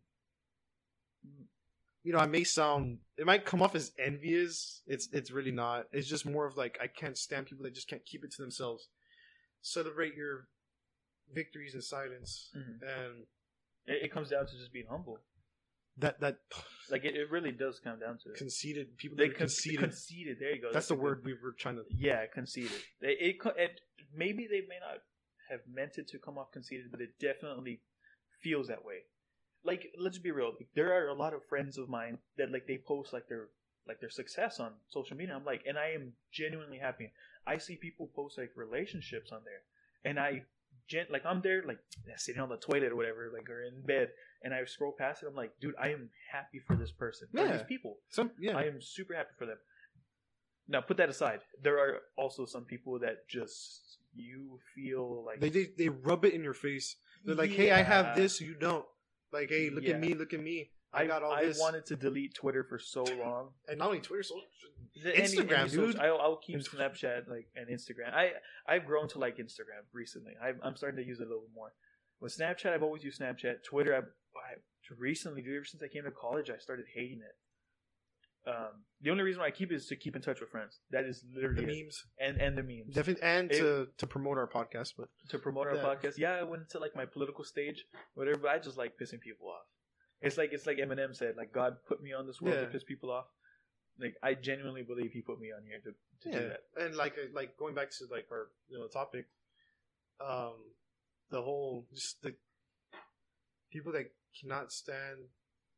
you 2.07 2.13
know, 2.13 2.19
I 2.21 2.27
may 2.27 2.45
sound 2.45 2.99
it 3.19 3.27
might 3.27 3.45
come 3.45 3.61
off 3.63 3.75
as 3.75 3.91
envious. 3.99 4.83
It's 4.87 5.09
it's 5.13 5.31
really 5.33 5.51
not. 5.51 5.87
It's 5.93 6.07
just 6.09 6.25
more 6.25 6.47
of 6.47 6.57
like 6.57 6.79
I 6.81 6.87
can't 6.87 7.19
stand 7.19 7.47
people 7.47 7.65
that 7.65 7.75
just 7.75 7.89
can't 7.89 8.05
keep 8.07 8.23
it 8.25 8.31
to 8.37 8.43
themselves. 8.43 8.89
Celebrate 9.63 10.15
your 10.15 10.47
victories 11.35 11.75
in 11.75 11.83
silence, 11.83 12.51
Mhm. 12.55 12.83
and 12.83 13.27
It, 13.87 14.05
it 14.05 14.13
comes 14.13 14.29
down 14.31 14.47
to 14.47 14.53
just 14.57 14.73
being 14.73 14.87
humble. 14.89 15.19
that 15.99 16.21
that 16.21 16.37
Like 16.91 17.05
it, 17.05 17.17
it 17.17 17.29
really 17.31 17.51
does 17.53 17.81
come 17.81 17.99
down 17.99 18.19
to 18.23 18.31
it. 18.31 18.37
conceited 18.37 18.97
people 18.99 19.17
They 19.17 19.29
that 19.29 19.39
con- 19.39 19.47
conceited. 19.49 19.81
conceited. 19.81 20.39
There 20.39 20.55
you 20.55 20.63
go. 20.63 20.71
That's 20.73 20.89
the 20.89 20.95
a 20.95 20.97
good- 20.97 21.03
word 21.03 21.25
we 21.25 21.35
were 21.43 21.53
trying 21.59 21.77
to. 21.77 21.85
Yeah, 21.91 22.27
conceited. 22.27 22.81
It, 23.01 23.37
it, 23.43 23.53
it 23.67 23.81
maybe 24.15 24.47
they 24.47 24.61
may 24.73 24.79
not 24.79 24.99
have 25.51 25.61
meant 25.67 25.99
it 25.99 26.07
to 26.13 26.19
come 26.19 26.39
off 26.39 26.53
conceited, 26.53 26.91
but 26.93 27.01
it 27.01 27.19
definitely 27.19 27.81
feels 28.43 28.69
that 28.69 28.85
way. 28.85 28.99
Like, 29.65 29.93
let's 29.99 30.19
be 30.19 30.31
real. 30.31 30.53
Like, 30.59 30.69
there 30.75 30.93
are 30.93 31.09
a 31.09 31.15
lot 31.15 31.35
of 31.35 31.45
friends 31.49 31.79
of 31.79 31.89
mine 31.89 32.19
that 32.39 32.53
like 32.53 32.67
they 32.67 32.79
post 32.79 33.13
like 33.13 33.29
their 33.29 33.49
like 33.89 34.01
their 34.01 34.11
success 34.11 34.59
on 34.61 34.73
social 34.89 35.17
media. 35.17 35.35
I'm 35.35 35.45
like, 35.45 35.63
and 35.67 35.79
I 35.79 35.91
am 35.91 36.13
genuinely 36.33 36.79
happy. 36.79 37.13
I 37.47 37.59
see 37.59 37.77
people 37.77 38.11
post 38.15 38.39
like 38.39 38.51
relationships 38.57 39.31
on 39.33 39.41
there, 39.45 39.63
and 40.05 40.19
I 40.19 40.43
gen 40.89 41.07
like 41.11 41.25
I'm 41.25 41.41
there 41.41 41.63
like 41.67 41.79
sitting 42.17 42.41
on 42.41 42.49
the 42.49 42.57
toilet 42.57 42.93
or 42.93 42.97
whatever, 42.97 43.31
like 43.33 43.49
or 43.49 43.63
in 43.63 43.83
bed, 43.83 44.11
and 44.43 44.55
I 44.55 44.65
scroll 44.65 44.93
past 44.93 45.23
it. 45.23 45.27
I'm 45.27 45.35
like, 45.35 45.53
dude, 45.61 45.75
I 45.81 45.89
am 45.91 46.11
happy 46.33 46.59
for 46.59 46.77
this 46.77 46.91
person, 46.91 47.29
Yeah. 47.33 47.53
these 47.53 47.63
people. 47.67 47.99
Some 48.11 48.33
yeah, 48.39 48.57
I 48.57 48.65
am 48.65 48.81
super 48.81 49.15
happy 49.15 49.35
for 49.39 49.47
them. 49.47 49.59
Now, 50.69 50.81
put 50.81 50.97
that 50.97 51.09
aside. 51.09 51.41
There 51.63 51.79
are 51.79 52.01
also 52.17 52.45
some 52.45 52.65
people 52.65 52.99
that 53.01 53.29
just 53.29 53.99
you 54.15 54.59
feel 54.75 55.25
like 55.25 55.41
they, 55.41 55.51
they 55.51 55.69
they 55.77 55.89
rub 55.89 56.25
it 56.25 56.35
in 56.35 56.43
your 56.43 56.55
face. 56.55 56.97
They're 57.25 57.35
like, 57.35 57.51
hey, 57.51 57.73
I 57.73 57.83
have 57.83 58.15
this, 58.15 58.41
you 58.41 58.55
don't. 58.55 58.85
Like, 59.33 59.49
hey, 59.51 59.71
look 59.71 59.85
Yeah. 59.85 59.95
at 59.95 60.01
me, 60.01 60.15
look 60.15 60.33
at 60.33 60.41
me. 60.43 60.71
I, 60.93 61.03
I 61.03 61.07
got 61.07 61.23
all 61.23 61.33
I 61.33 61.45
this. 61.47 61.59
wanted 61.61 61.85
to 61.87 61.97
delete 61.97 62.35
Twitter 62.35 62.65
for 62.65 62.79
so 62.79 63.03
long. 63.21 63.51
and 63.69 63.79
not 63.79 63.89
only 63.89 64.01
Twitter, 64.01 64.23
so 64.23 64.35
The- 65.03 65.13
Instagram, 65.13 65.59
any 65.61 65.71
dude. 65.71 65.99
I'll, 65.99 66.19
I'll 66.21 66.37
keep 66.37 66.59
Snapchat 66.61 67.29
like 67.29 67.49
and 67.57 67.69
Instagram. 67.69 68.13
I 68.15 68.33
I've 68.67 68.87
grown 68.87 69.09
to 69.09 69.19
like 69.19 69.37
Instagram 69.39 69.83
recently. 69.93 70.35
I'm 70.43 70.59
I'm 70.63 70.77
starting 70.77 70.97
to 71.03 71.07
use 71.07 71.21
it 71.21 71.25
a 71.27 71.29
little 71.31 71.51
more. 71.55 71.73
With 72.21 72.37
Snapchat, 72.37 72.73
I've 72.73 72.83
always 72.83 73.05
used 73.05 73.21
Snapchat. 73.21 73.63
Twitter, 73.63 73.95
I've, 73.95 74.05
I 74.37 74.55
recently, 74.97 75.43
dude, 75.43 75.57
ever 75.57 75.65
since 75.67 75.83
I 75.83 75.89
came 75.89 76.05
to 76.05 76.11
college, 76.11 76.49
I 76.49 76.57
started 76.59 76.87
hating 76.95 77.19
it. 77.19 77.37
Um, 78.47 78.85
the 79.01 79.11
only 79.11 79.25
reason 79.25 79.41
why 79.41 79.47
I 79.49 79.51
keep 79.51 79.73
it 79.73 79.75
is 79.75 79.87
to 79.89 79.97
keep 79.97 80.15
in 80.15 80.23
touch 80.23 80.41
with 80.41 80.51
friends. 80.51 80.79
That 80.91 81.05
is 81.05 81.21
the 81.23 81.35
literally 81.41 81.65
it. 81.65 81.85
memes, 81.85 82.05
and 82.21 82.41
and 82.41 82.57
the 82.57 82.63
memes. 82.63 82.95
definitely, 82.95 83.23
and 83.25 83.51
It- 83.51 83.59
to 83.59 83.89
to 83.99 84.07
promote 84.07 84.39
our 84.39 84.47
podcast. 84.49 84.95
But 84.97 85.09
to 85.31 85.39
promote 85.39 85.67
our 85.67 85.75
Yeah. 85.77 85.83
podcast. 85.83 86.17
Yeah, 86.19 86.33
I 86.35 86.45
went 86.45 86.63
into 86.63 86.79
like 86.79 86.95
my 86.95 87.07
political 87.07 87.43
stage, 87.45 87.85
whatever. 88.15 88.39
But 88.39 88.51
I 88.53 88.59
just 88.59 88.77
like 88.79 88.97
pissing 88.99 89.21
people 89.21 89.49
off. 89.49 89.67
It's 90.21 90.39
like 90.39 90.53
it's 90.53 90.65
like 90.67 90.79
Eminem 90.79 91.15
said, 91.15 91.37
like 91.37 91.53
God 91.53 91.77
put 91.89 92.01
me 92.03 92.13
on 92.13 92.27
this 92.27 92.41
world 92.41 92.55
Yeah. 92.57 92.63
to 92.67 92.69
piss 92.71 92.85
people 92.85 93.11
off. 93.11 93.27
Like 93.99 94.15
I 94.23 94.35
genuinely 94.35 94.83
believe 94.83 95.11
He 95.13 95.23
put 95.23 95.41
me 95.41 95.51
on 95.53 95.65
here 95.65 95.81
to, 95.81 95.93
to 96.31 96.39
do 96.39 96.49
that. 96.49 96.63
and 96.77 96.95
like 96.95 97.15
uh, 97.19 97.27
like 97.33 97.57
going 97.57 97.75
back 97.75 97.91
to 97.91 98.05
like 98.11 98.27
our 98.31 98.51
you 98.69 98.79
know 98.79 98.87
topic, 98.87 99.27
um, 100.21 100.55
the 101.31 101.43
whole 101.43 101.87
just 101.93 102.23
the 102.23 102.37
people 103.73 103.93
that 103.93 104.07
cannot 104.41 104.73
stand 104.73 105.19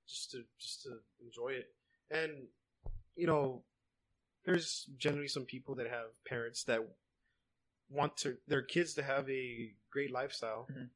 just 0.07 0.31
to 0.33 0.45
just 0.59 0.83
to 0.83 0.91
enjoy 1.25 1.51
it, 1.53 1.69
and 2.11 2.49
you 3.17 3.27
know, 3.27 3.65
there's 4.45 4.89
generally 4.97 5.29
some 5.29 5.45
people 5.45 5.75
that 5.77 5.89
have 5.89 6.07
parents 6.27 6.65
that 6.65 6.81
want 7.91 8.17
to 8.19 8.37
their 8.47 8.63
kids 8.63 8.95
to 8.95 9.03
have 9.03 9.29
a 9.31 9.73
great 9.91 10.13
lifestyle. 10.13 10.67
Mhm. 10.71 10.91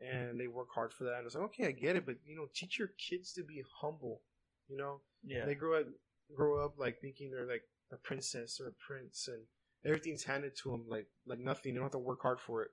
And 0.00 0.40
they 0.40 0.48
work 0.48 0.68
hard 0.74 0.92
for 0.92 1.04
that, 1.04 1.18
and 1.18 1.26
it's 1.26 1.34
like, 1.34 1.44
okay, 1.44 1.66
I 1.68 1.70
get 1.72 1.96
it, 1.96 2.04
but 2.04 2.16
you 2.26 2.36
know, 2.36 2.48
teach 2.52 2.78
your 2.78 2.88
kids 2.98 3.32
to 3.34 3.42
be 3.44 3.62
humble. 3.80 4.22
You 4.68 4.76
know, 4.76 5.02
Yeah, 5.22 5.46
they 5.46 5.54
grow 5.54 5.80
up 5.80 5.86
grow 6.34 6.64
up 6.64 6.78
like 6.78 7.00
thinking 7.00 7.30
they're 7.30 7.46
like 7.46 7.64
a 7.92 7.96
princess 7.96 8.60
or 8.60 8.68
a 8.68 8.72
prince 8.72 9.28
and 9.28 9.46
everything's 9.84 10.24
handed 10.24 10.56
to 10.56 10.70
them 10.70 10.88
like 10.88 11.06
like 11.26 11.38
nothing 11.38 11.72
they 11.72 11.76
don't 11.76 11.84
have 11.84 11.92
to 11.92 11.98
work 11.98 12.22
hard 12.22 12.40
for 12.40 12.62
it 12.62 12.70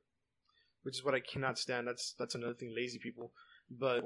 which 0.84 0.96
is 0.96 1.04
what 1.04 1.14
i 1.14 1.20
cannot 1.20 1.60
stand 1.60 1.86
that's 1.86 2.14
that's 2.18 2.34
another 2.34 2.54
thing 2.54 2.74
lazy 2.74 2.98
people 2.98 3.34
but 3.70 4.02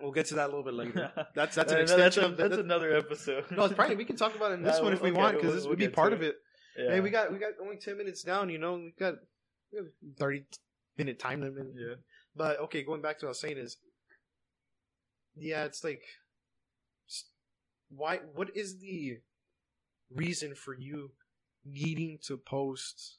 we'll 0.00 0.12
get 0.12 0.26
to 0.26 0.34
that 0.34 0.44
a 0.46 0.50
little 0.52 0.62
bit 0.62 0.74
later 0.74 1.10
that's 1.34 1.56
that's 1.56 1.72
an 1.72 1.80
extension 1.80 2.02
that's, 2.02 2.16
a- 2.16 2.24
of 2.26 2.36
that's 2.36 2.50
that, 2.56 2.64
another 2.64 2.94
episode. 2.96 3.44
no 3.50 3.64
it's 3.64 3.74
probably 3.74 3.96
we 3.96 4.04
can 4.04 4.16
talk 4.16 4.34
about 4.36 4.50
it 4.52 4.54
in 4.54 4.62
this 4.62 4.80
one 4.82 4.92
if 4.92 5.00
we 5.00 5.10
okay, 5.10 5.18
want 5.18 5.34
because 5.36 5.46
we'll- 5.48 5.54
this 5.54 5.62
we'll 5.64 5.70
would 5.70 5.78
be 5.78 5.88
part 5.88 6.10
to 6.10 6.16
of 6.16 6.22
it. 6.22 6.36
it 6.76 6.84
Yeah. 6.84 6.90
hey 6.92 7.00
we 7.00 7.10
got 7.10 7.32
we 7.32 7.38
got 7.38 7.52
only 7.62 7.76
10 7.76 7.96
minutes 7.96 8.22
down 8.22 8.48
you 8.50 8.58
know 8.58 8.74
we 8.74 8.92
got, 8.98 9.14
we 9.72 9.80
got 9.80 9.88
30 10.18 10.44
minute 10.98 11.18
time 11.18 11.40
limit 11.40 11.66
yeah. 11.74 11.94
but 12.34 12.60
okay, 12.60 12.82
going 12.82 13.00
back 13.02 13.18
to 13.20 13.26
what 13.26 13.28
I 13.28 13.30
was 13.30 13.40
saying 13.40 13.58
is 13.58 13.76
yeah, 15.38 15.64
it's 15.64 15.84
like, 15.84 16.00
why? 17.90 18.20
What 18.34 18.56
is 18.56 18.78
the 18.78 19.18
reason 20.14 20.54
for 20.54 20.74
you 20.74 21.10
needing 21.64 22.18
to 22.26 22.38
post 22.38 23.18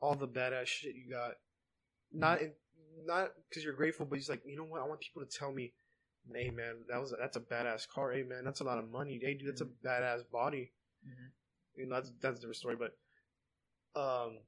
all 0.00 0.14
the 0.14 0.28
badass 0.28 0.66
shit 0.66 0.94
you 0.94 1.10
got? 1.10 1.32
Not 2.12 2.42
in, 2.42 2.52
not 3.04 3.30
because 3.48 3.64
you're 3.64 3.74
grateful, 3.74 4.06
but 4.06 4.16
he's 4.16 4.28
like, 4.28 4.42
you 4.46 4.56
know 4.56 4.64
what? 4.64 4.80
I 4.80 4.86
want 4.86 5.00
people 5.00 5.24
to 5.24 5.38
tell 5.38 5.52
me, 5.52 5.72
hey 6.34 6.50
man, 6.50 6.76
that 6.88 7.00
was 7.00 7.14
that's 7.18 7.36
a 7.36 7.40
badass 7.40 7.88
car. 7.88 8.12
Hey 8.12 8.22
man, 8.22 8.44
that's 8.44 8.60
a 8.60 8.64
lot 8.64 8.78
of 8.78 8.90
money. 8.90 9.18
Hey 9.22 9.34
dude, 9.34 9.48
that's 9.48 9.60
a 9.60 9.66
badass 9.86 10.22
body. 10.30 10.72
Mhm. 11.06 11.30
You 11.76 11.86
know, 11.86 11.94
that's 11.96 12.12
that's 12.20 12.38
a 12.38 12.40
different 12.40 12.56
story, 12.56 12.76
but 12.76 12.96
um, 14.00 14.38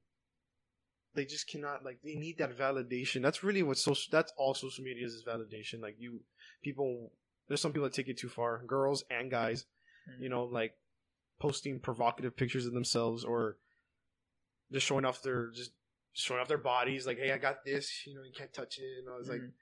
they 1.15 1.25
just 1.25 1.47
cannot 1.47 1.83
like 1.83 1.99
they 2.03 2.15
need 2.15 2.37
that 2.37 2.57
validation. 2.57 3.21
That's 3.21 3.43
really 3.43 3.63
what 3.63 3.77
social. 3.77 4.09
That's 4.11 4.33
all 4.37 4.53
social 4.53 4.83
media 4.83 5.05
is, 5.05 5.13
is 5.13 5.23
validation. 5.23 5.81
Like 5.81 5.95
you, 5.99 6.21
people. 6.63 7.11
There's 7.47 7.61
some 7.61 7.71
people 7.73 7.85
that 7.85 7.93
take 7.93 8.09
it 8.09 8.19
too 8.19 8.29
far, 8.29 8.63
girls 8.65 9.03
and 9.09 9.31
guys. 9.31 9.65
Mhm. 10.07 10.21
You 10.23 10.29
know, 10.29 10.43
like 10.43 10.75
posting 11.39 11.79
provocative 11.79 12.35
pictures 12.35 12.65
of 12.65 12.73
themselves 12.73 13.23
or 13.23 13.57
just 14.71 14.85
showing 14.85 15.05
off 15.05 15.23
their 15.23 15.49
just 15.51 15.71
showing 16.19 16.41
off 16.41 16.47
their 16.47 16.57
bodies. 16.57 17.05
Like, 17.07 17.17
hey, 17.17 17.31
I 17.31 17.37
got 17.37 17.63
this. 17.65 18.05
You 18.05 18.15
know, 18.15 18.23
you 18.23 18.31
can't 18.35 18.53
touch 18.53 18.77
it. 18.79 18.99
And 18.99 19.09
I 19.09 19.17
was 19.17 19.29
like, 19.29 19.41
Mhm. 19.41 19.53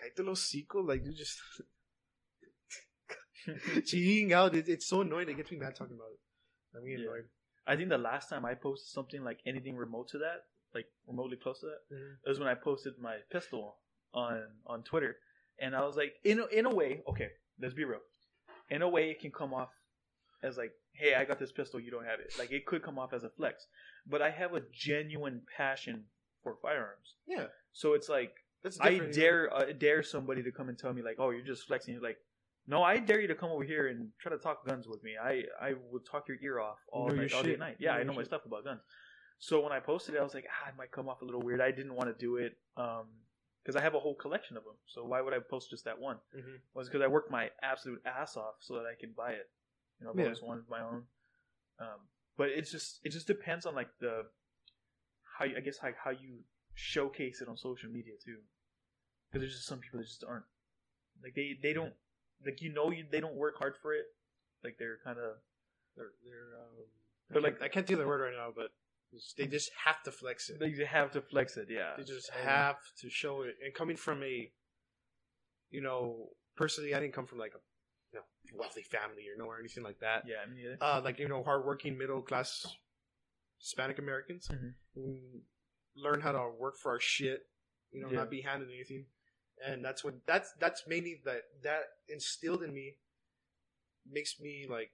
cállate 0.00 0.24
los 0.26 0.40
hocico, 0.40 0.86
like 0.86 1.04
you 1.04 1.12
just 1.12 1.40
cheating 3.86 4.32
out. 4.32 4.54
It, 4.54 4.68
it's 4.68 4.86
so 4.86 5.00
annoying. 5.02 5.28
It 5.28 5.36
gets 5.36 5.50
me 5.50 5.58
mad 5.58 5.76
talking 5.76 5.96
about 5.96 6.12
it. 6.12 6.20
I'm 6.76 6.84
getting 6.84 7.04
Yeah. 7.04 7.10
annoyed. 7.10 7.28
I 7.66 7.76
think 7.76 7.88
the 7.88 7.98
last 7.98 8.28
time 8.28 8.44
I 8.44 8.54
posted 8.54 8.88
something 8.88 9.22
like 9.24 9.40
anything 9.46 9.76
remote 9.76 10.08
to 10.08 10.18
that, 10.18 10.46
like 10.74 10.86
remotely 11.06 11.36
close 11.36 11.60
to 11.60 11.66
that, 11.66 11.94
Mhm. 11.94 12.18
it 12.24 12.28
was 12.28 12.38
when 12.38 12.48
I 12.48 12.54
posted 12.54 12.98
my 12.98 13.18
pistol 13.30 13.80
on 14.12 14.60
on 14.66 14.82
Twitter, 14.84 15.18
and 15.58 15.74
I 15.74 15.84
was 15.84 15.96
like, 15.96 16.14
in 16.24 16.40
a, 16.40 16.46
in 16.46 16.66
a 16.66 16.74
way, 16.74 17.02
okay, 17.08 17.30
let's 17.58 17.74
be 17.74 17.84
real. 17.84 18.02
In 18.70 18.82
a 18.82 18.88
way, 18.88 19.10
it 19.10 19.20
can 19.20 19.32
come 19.32 19.52
off 19.54 19.70
as 20.44 20.56
like, 20.56 20.72
hey, 20.92 21.14
I 21.14 21.24
got 21.24 21.38
this 21.38 21.52
pistol, 21.52 21.80
you 21.80 21.90
don't 21.90 22.04
have 22.04 22.20
it. 22.20 22.32
Like 22.38 22.52
it 22.52 22.66
could 22.66 22.82
come 22.82 22.98
off 22.98 23.12
as 23.12 23.24
a 23.24 23.30
flex, 23.30 23.66
but 24.06 24.20
I 24.22 24.30
have 24.30 24.54
a 24.54 24.62
genuine 24.72 25.42
passion 25.56 26.04
for 26.42 26.56
firearms. 26.62 27.14
Yeah, 27.26 27.46
So 27.72 27.94
it's 27.94 28.08
like 28.08 28.32
I 28.64 28.90
different, 28.90 28.94
you 28.94 29.00
know? 29.06 29.12
dare 29.12 29.54
uh, 29.54 29.72
dare 29.78 30.02
somebody 30.02 30.42
to 30.42 30.52
come 30.52 30.68
and 30.68 30.78
tell 30.78 30.92
me 30.92 31.02
like, 31.02 31.16
oh, 31.18 31.30
you're 31.30 31.44
just 31.54 31.66
flexing. 31.66 32.00
Like, 32.00 32.18
no, 32.66 32.82
I 32.82 32.98
dare 32.98 33.20
you 33.20 33.28
to 33.28 33.34
come 33.34 33.50
over 33.50 33.64
here 33.64 33.88
and 33.88 34.10
try 34.20 34.30
to 34.32 34.38
talk 34.38 34.66
guns 34.66 34.86
with 34.86 35.02
me. 35.02 35.12
I 35.22 35.44
I 35.60 35.74
will 35.90 36.00
talk 36.00 36.28
your 36.28 36.38
ear 36.42 36.60
off 36.60 36.78
all 36.92 37.08
night, 37.10 37.32
all 37.34 37.42
day 37.42 37.56
night. 37.56 37.76
Yeah, 37.78 37.92
know 37.94 37.98
I 38.00 38.02
know 38.04 38.12
my 38.12 38.18
shit. 38.20 38.26
stuff 38.26 38.46
about 38.46 38.64
guns. 38.64 38.80
So 39.38 39.60
when 39.60 39.72
I 39.72 39.80
posted 39.80 40.14
it, 40.14 40.18
I 40.20 40.24
was 40.24 40.32
like, 40.34 40.46
ah, 40.48 40.68
it 40.70 40.74
might 40.78 40.90
come 40.92 41.08
off 41.08 41.20
a 41.20 41.24
little 41.24 41.42
weird. 41.42 41.60
I 41.60 41.70
didn't 41.72 41.94
want 41.94 42.08
to 42.08 42.14
do 42.26 42.36
it 42.36 42.56
um 42.76 43.06
because 43.62 43.76
I 43.76 43.80
have 43.82 43.94
a 43.94 43.98
whole 44.00 44.14
collection 44.14 44.56
of 44.58 44.64
them. 44.64 44.74
So 44.86 45.04
why 45.04 45.20
would 45.22 45.32
I 45.32 45.38
post 45.38 45.70
just 45.70 45.84
that 45.86 45.98
one? 45.98 46.18
Mhm. 46.36 46.60
Was 46.74 46.88
because 46.88 47.02
I 47.02 47.06
worked 47.06 47.30
my 47.30 47.50
absolute 47.62 48.00
ass 48.06 48.36
off 48.36 48.56
so 48.60 48.74
that 48.74 48.84
I 48.86 48.94
can 48.98 49.12
buy 49.16 49.32
it. 49.32 49.48
You 50.00 50.04
know, 50.06 50.10
I've 50.12 50.18
Yeah. 50.18 50.24
always 50.24 50.42
wanted 50.42 50.68
my 50.68 50.80
own. 50.80 51.06
Um, 51.78 52.08
but 52.36 52.48
it's 52.50 52.70
just 52.70 53.00
it 53.04 53.10
just 53.10 53.26
depends 53.26 53.66
on 53.66 53.74
like 53.74 53.88
the 54.00 54.26
how 55.38 55.44
you, 55.44 55.56
I 55.56 55.60
guess 55.60 55.82
like 55.82 55.96
how 55.96 56.10
you 56.10 56.44
showcase 56.74 57.40
it 57.40 57.48
on 57.48 57.56
social 57.56 57.90
media 57.90 58.14
too. 58.24 58.38
Because 59.28 59.42
there's 59.42 59.54
just 59.54 59.66
some 59.66 59.80
people 59.80 59.98
that 60.00 60.06
just 60.06 60.24
aren't 60.24 60.44
like 61.22 61.34
they 61.34 61.58
they 61.62 61.72
don't 61.72 61.94
like 62.44 62.60
you 62.62 62.72
know 62.72 62.90
you 62.90 63.04
they 63.10 63.20
don't 63.20 63.34
work 63.36 63.56
hard 63.58 63.76
for 63.80 63.94
it. 63.94 64.06
Like 64.62 64.76
they're 64.78 64.98
kind 65.04 65.18
of 65.18 65.36
They're, 65.96 66.10
they're, 66.24 66.58
um, 66.60 66.86
They're 67.30 67.40
like- 67.40 67.62
I 67.62 67.68
can't 67.68 67.86
think 67.86 67.98
of 68.00 68.04
the 68.04 68.08
word 68.08 68.20
right 68.20 68.34
now, 68.36 68.50
but 68.54 68.72
they 69.36 69.46
just 69.46 69.70
have 69.84 70.02
to 70.02 70.10
flex 70.10 70.50
it. 70.50 70.58
they 70.58 70.72
have 70.84 71.12
to 71.12 71.20
flex 71.22 71.56
it. 71.56 71.68
Yeah, 71.70 71.94
They 71.96 72.02
just 72.02 72.30
And- 72.30 72.48
have 72.48 72.78
to 72.96 73.08
show 73.08 73.42
it. 73.42 73.54
And 73.62 73.72
coming 73.72 73.96
from 73.96 74.24
a, 74.24 74.52
you 75.70 75.80
know, 75.80 76.30
personally, 76.56 76.94
I 76.94 76.98
didn't 77.00 77.14
come 77.14 77.26
from 77.26 77.38
like 77.38 77.54
a 77.54 77.60
you 78.14 78.20
know, 78.52 78.58
wealthy 78.58 78.82
family 78.82 79.24
or 79.28 79.36
no 79.36 79.44
or 79.46 79.58
anything 79.58 79.82
like 79.82 79.98
that. 80.00 80.24
Yeah, 80.26 80.36
I 80.46 80.46
mean, 80.50 80.64
yeah. 80.64 80.76
Uh, 80.80 81.00
like 81.02 81.18
you 81.18 81.28
know, 81.28 81.42
hardworking 81.42 81.98
middle 81.98 82.22
class 82.22 82.66
Hispanic 83.58 83.98
Americans 83.98 84.48
Mhm. 84.48 85.42
learn 85.96 86.20
how 86.20 86.32
to 86.32 86.50
work 86.50 86.76
for 86.76 86.92
our 86.92 87.00
shit. 87.00 87.48
You 87.90 88.02
know, 88.02 88.08
Yeah. 88.10 88.18
not 88.20 88.30
be 88.30 88.40
handed 88.42 88.68
anything. 88.70 89.06
And 89.64 89.84
that's 89.84 90.02
what 90.04 90.14
that's 90.26 90.52
that's 90.54 90.86
mainly 90.86 91.20
that 91.24 91.42
that 91.62 91.84
instilled 92.08 92.62
in 92.62 92.72
me 92.74 92.98
makes 94.06 94.40
me 94.40 94.66
like 94.68 94.92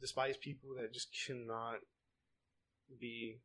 despise 0.00 0.36
people 0.36 0.74
that 0.74 0.92
just 0.92 1.08
cannot 1.26 1.80
be 3.00 3.40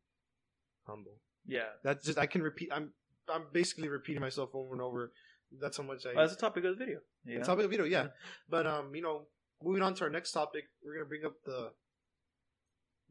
humble. 0.85 1.21
yeah. 1.45 1.69
That's 1.83 2.03
just 2.05 2.17
I 2.17 2.25
can 2.25 2.41
repeat. 2.43 2.69
I'm 2.73 2.93
I'm 3.29 3.45
basically 3.51 3.87
repeating 3.89 4.21
myself 4.21 4.53
over 4.53 4.73
and 4.73 4.81
over. 4.81 5.11
That's 5.59 5.77
how 5.77 5.83
much 5.83 6.05
I. 6.05 6.13
Well, 6.13 6.23
that's 6.23 6.35
the 6.35 6.41
topic 6.41 6.63
of 6.65 6.77
the 6.77 6.85
video. 6.85 6.99
Know? 7.25 7.43
topic 7.43 7.65
of 7.65 7.71
the 7.71 7.77
video, 7.77 7.85
yeah. 7.85 8.07
But 8.49 8.67
um, 8.67 8.93
you 8.95 9.01
know, 9.01 9.27
moving 9.63 9.81
on 9.81 9.93
to 9.95 10.03
our 10.05 10.09
next 10.09 10.31
topic, 10.31 10.65
we're 10.83 10.93
gonna 10.93 11.05
bring 11.05 11.25
up 11.25 11.33
the 11.45 11.71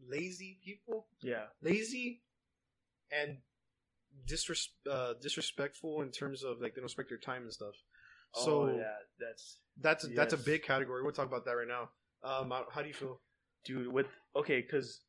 lazy 0.08 0.58
people, 0.64 1.06
Yeah, 1.22 1.44
lazy 1.62 2.22
and 3.10 3.38
disres- 4.26 4.68
uh, 4.90 5.14
disrespectful 5.20 6.02
in 6.02 6.10
terms 6.10 6.42
of 6.42 6.60
like 6.60 6.74
they 6.74 6.80
don't 6.80 6.84
respect 6.84 7.10
your 7.10 7.20
time 7.20 7.42
and 7.42 7.52
stuff. 7.52 7.74
So 8.34 8.62
oh, 8.62 8.76
yeah, 8.76 8.96
that's 9.18 9.58
that's 9.80 10.08
that's 10.14 10.34
a 10.34 10.38
big 10.38 10.62
category. 10.62 11.02
We'll 11.02 11.12
talk 11.12 11.26
about 11.26 11.44
that 11.46 11.52
right 11.52 11.68
now. 11.68 11.90
Um, 12.22 12.50
how, 12.50 12.66
how 12.72 12.82
do 12.82 12.88
you 12.88 12.94
feel? 12.94 13.20
dude 13.66 13.92
with 13.92 14.06
okay 14.34 14.60
because 14.60 15.00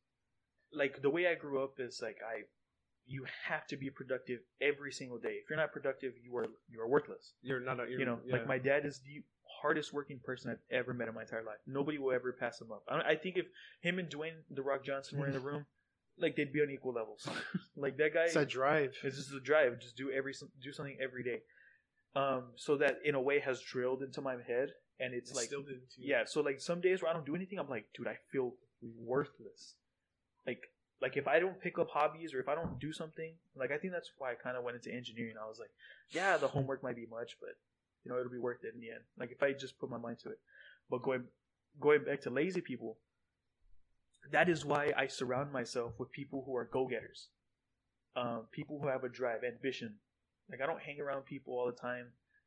like 0.72 1.00
the 1.00 1.08
way 1.08 1.26
i 1.26 1.34
grew 1.34 1.62
up 1.62 1.74
is 1.78 2.00
like 2.02 2.16
i 2.28 2.42
you 3.08 3.24
have 3.48 3.66
to 3.66 3.76
be 3.76 3.88
productive 3.90 4.40
every 4.60 4.92
single 4.92 5.18
day 5.18 5.36
if 5.42 5.48
you're 5.50 5.58
not 5.58 5.72
productive 5.72 6.12
you 6.22 6.36
are 6.36 6.46
you 6.70 6.80
are 6.80 6.88
worthless 6.88 7.32
You're 7.42 7.60
not, 7.60 7.80
a, 7.80 7.88
you're, 7.88 8.00
you 8.00 8.06
know 8.06 8.18
yeah. 8.26 8.34
like 8.34 8.46
my 8.46 8.58
dad 8.58 8.84
is 8.86 9.00
the 9.00 9.22
hardest 9.62 9.92
working 9.92 10.20
person 10.24 10.50
i've 10.50 10.62
ever 10.70 10.92
met 10.94 11.08
in 11.08 11.14
my 11.14 11.22
entire 11.22 11.42
life 11.42 11.56
nobody 11.66 11.98
will 11.98 12.12
ever 12.12 12.32
pass 12.32 12.60
him 12.60 12.70
up 12.70 12.82
i, 12.88 13.12
I 13.12 13.16
think 13.16 13.36
if 13.36 13.46
him 13.80 13.98
and 13.98 14.08
dwayne 14.08 14.34
the 14.50 14.62
rock 14.62 14.84
johnson 14.84 15.18
were 15.18 15.26
in 15.26 15.32
the 15.32 15.40
room 15.50 15.64
like 16.20 16.36
they'd 16.36 16.52
be 16.52 16.60
on 16.60 16.70
equal 16.70 16.92
levels 16.92 17.26
like 17.76 17.96
that 17.96 18.12
guy 18.12 18.24
It's 18.24 18.34
that 18.34 18.48
drive. 18.48 18.92
it's 19.04 19.16
just 19.16 19.32
a 19.32 19.38
drive. 19.40 19.78
Just 19.80 19.96
do 19.96 20.10
every 20.10 20.34
do 20.60 20.72
something 20.72 20.96
every 21.00 21.22
day. 21.22 21.42
Um, 22.16 22.46
so 22.56 22.76
that 22.78 22.96
in 23.04 23.14
a 23.14 23.20
way 23.20 23.38
has 23.38 23.60
drilled 23.60 24.02
into 24.02 24.20
my 24.20 24.32
head, 24.32 24.70
and 24.98 25.14
it's 25.14 25.32
like 25.32 25.44
Instilled 25.44 25.68
into 25.68 25.78
you. 25.98 26.10
yeah. 26.10 26.24
So 26.26 26.40
like 26.40 26.60
some 26.60 26.80
days 26.80 27.02
where 27.02 27.10
I 27.12 27.14
don't 27.14 27.24
do 27.24 27.36
anything, 27.36 27.60
I'm 27.60 27.68
like, 27.68 27.84
dude, 27.96 28.08
I 28.08 28.16
feel 28.32 28.54
worthless. 28.82 29.74
Like 30.44 30.62
like 31.00 31.16
if 31.16 31.28
I 31.28 31.38
don't 31.38 31.60
pick 31.60 31.78
up 31.78 31.90
hobbies 31.90 32.34
or 32.34 32.40
if 32.40 32.48
I 32.48 32.54
don't 32.54 32.78
do 32.80 32.92
something, 32.92 33.32
like 33.56 33.70
I 33.70 33.78
think 33.78 33.92
that's 33.92 34.10
why 34.18 34.32
I 34.32 34.34
kind 34.34 34.56
of 34.56 34.64
went 34.64 34.76
into 34.76 34.92
engineering. 34.92 35.34
I 35.42 35.48
was 35.48 35.58
like, 35.58 35.70
yeah, 36.10 36.36
the 36.36 36.48
homework 36.48 36.82
might 36.82 36.96
be 36.96 37.06
much, 37.06 37.36
but 37.40 37.50
you 38.04 38.10
know 38.10 38.18
it'll 38.18 38.32
be 38.32 38.38
worth 38.38 38.64
it 38.64 38.74
in 38.74 38.80
the 38.80 38.90
end. 38.90 39.00
Like 39.18 39.30
if 39.32 39.42
I 39.42 39.52
just 39.52 39.78
put 39.78 39.90
my 39.90 39.98
mind 39.98 40.18
to 40.20 40.30
it. 40.30 40.38
But 40.90 41.02
going 41.02 41.24
going 41.80 42.04
back 42.04 42.22
to 42.22 42.30
lazy 42.30 42.60
people, 42.60 42.96
that 44.32 44.48
is 44.48 44.64
why 44.64 44.92
I 44.96 45.06
surround 45.06 45.52
myself 45.52 45.92
with 45.98 46.10
people 46.10 46.42
who 46.46 46.56
are 46.56 46.64
go 46.64 46.86
getters, 46.86 47.28
um, 48.16 48.42
people 48.50 48.78
who 48.80 48.88
have 48.88 49.04
a 49.04 49.08
drive, 49.08 49.44
ambition. 49.44 49.94
Like 50.50 50.60
I 50.62 50.66
don't 50.66 50.80
hang 50.82 51.00
around 51.00 51.26
people 51.26 51.54
all 51.54 51.66
the 51.66 51.72
time. 51.80 52.06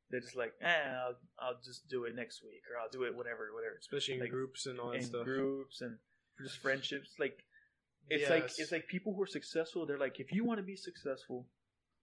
They're 0.09 0.19
just 0.19 0.35
like, 0.35 0.53
eh, 0.61 0.67
I'll, 0.67 1.15
I'll 1.39 1.59
just 1.63 1.87
do 1.87 2.03
it 2.03 2.13
next 2.15 2.43
week, 2.43 2.63
or 2.69 2.77
I'll 2.81 2.89
do 2.89 3.03
it 3.03 3.15
whatever, 3.15 3.47
whatever. 3.55 3.75
especially 3.79 4.15
in 4.15 4.19
Like, 4.19 4.29
groups 4.31 4.65
and 4.65 4.77
all 4.77 4.89
that 4.91 4.97
In 4.97 5.03
stuff. 5.03 5.23
groups 5.23 5.79
and 5.79 5.97
just 6.41 6.57
friendships, 6.57 7.11
like 7.17 7.45
it's 8.09 8.29
like 8.29 8.51
it's 8.57 8.71
like 8.71 8.87
people 8.87 9.13
who 9.13 9.21
are 9.21 9.27
successful. 9.27 9.85
They're 9.85 9.99
like, 9.99 10.19
if 10.19 10.31
you 10.31 10.43
want 10.45 10.59
to 10.59 10.63
be 10.63 10.75
successful, 10.75 11.47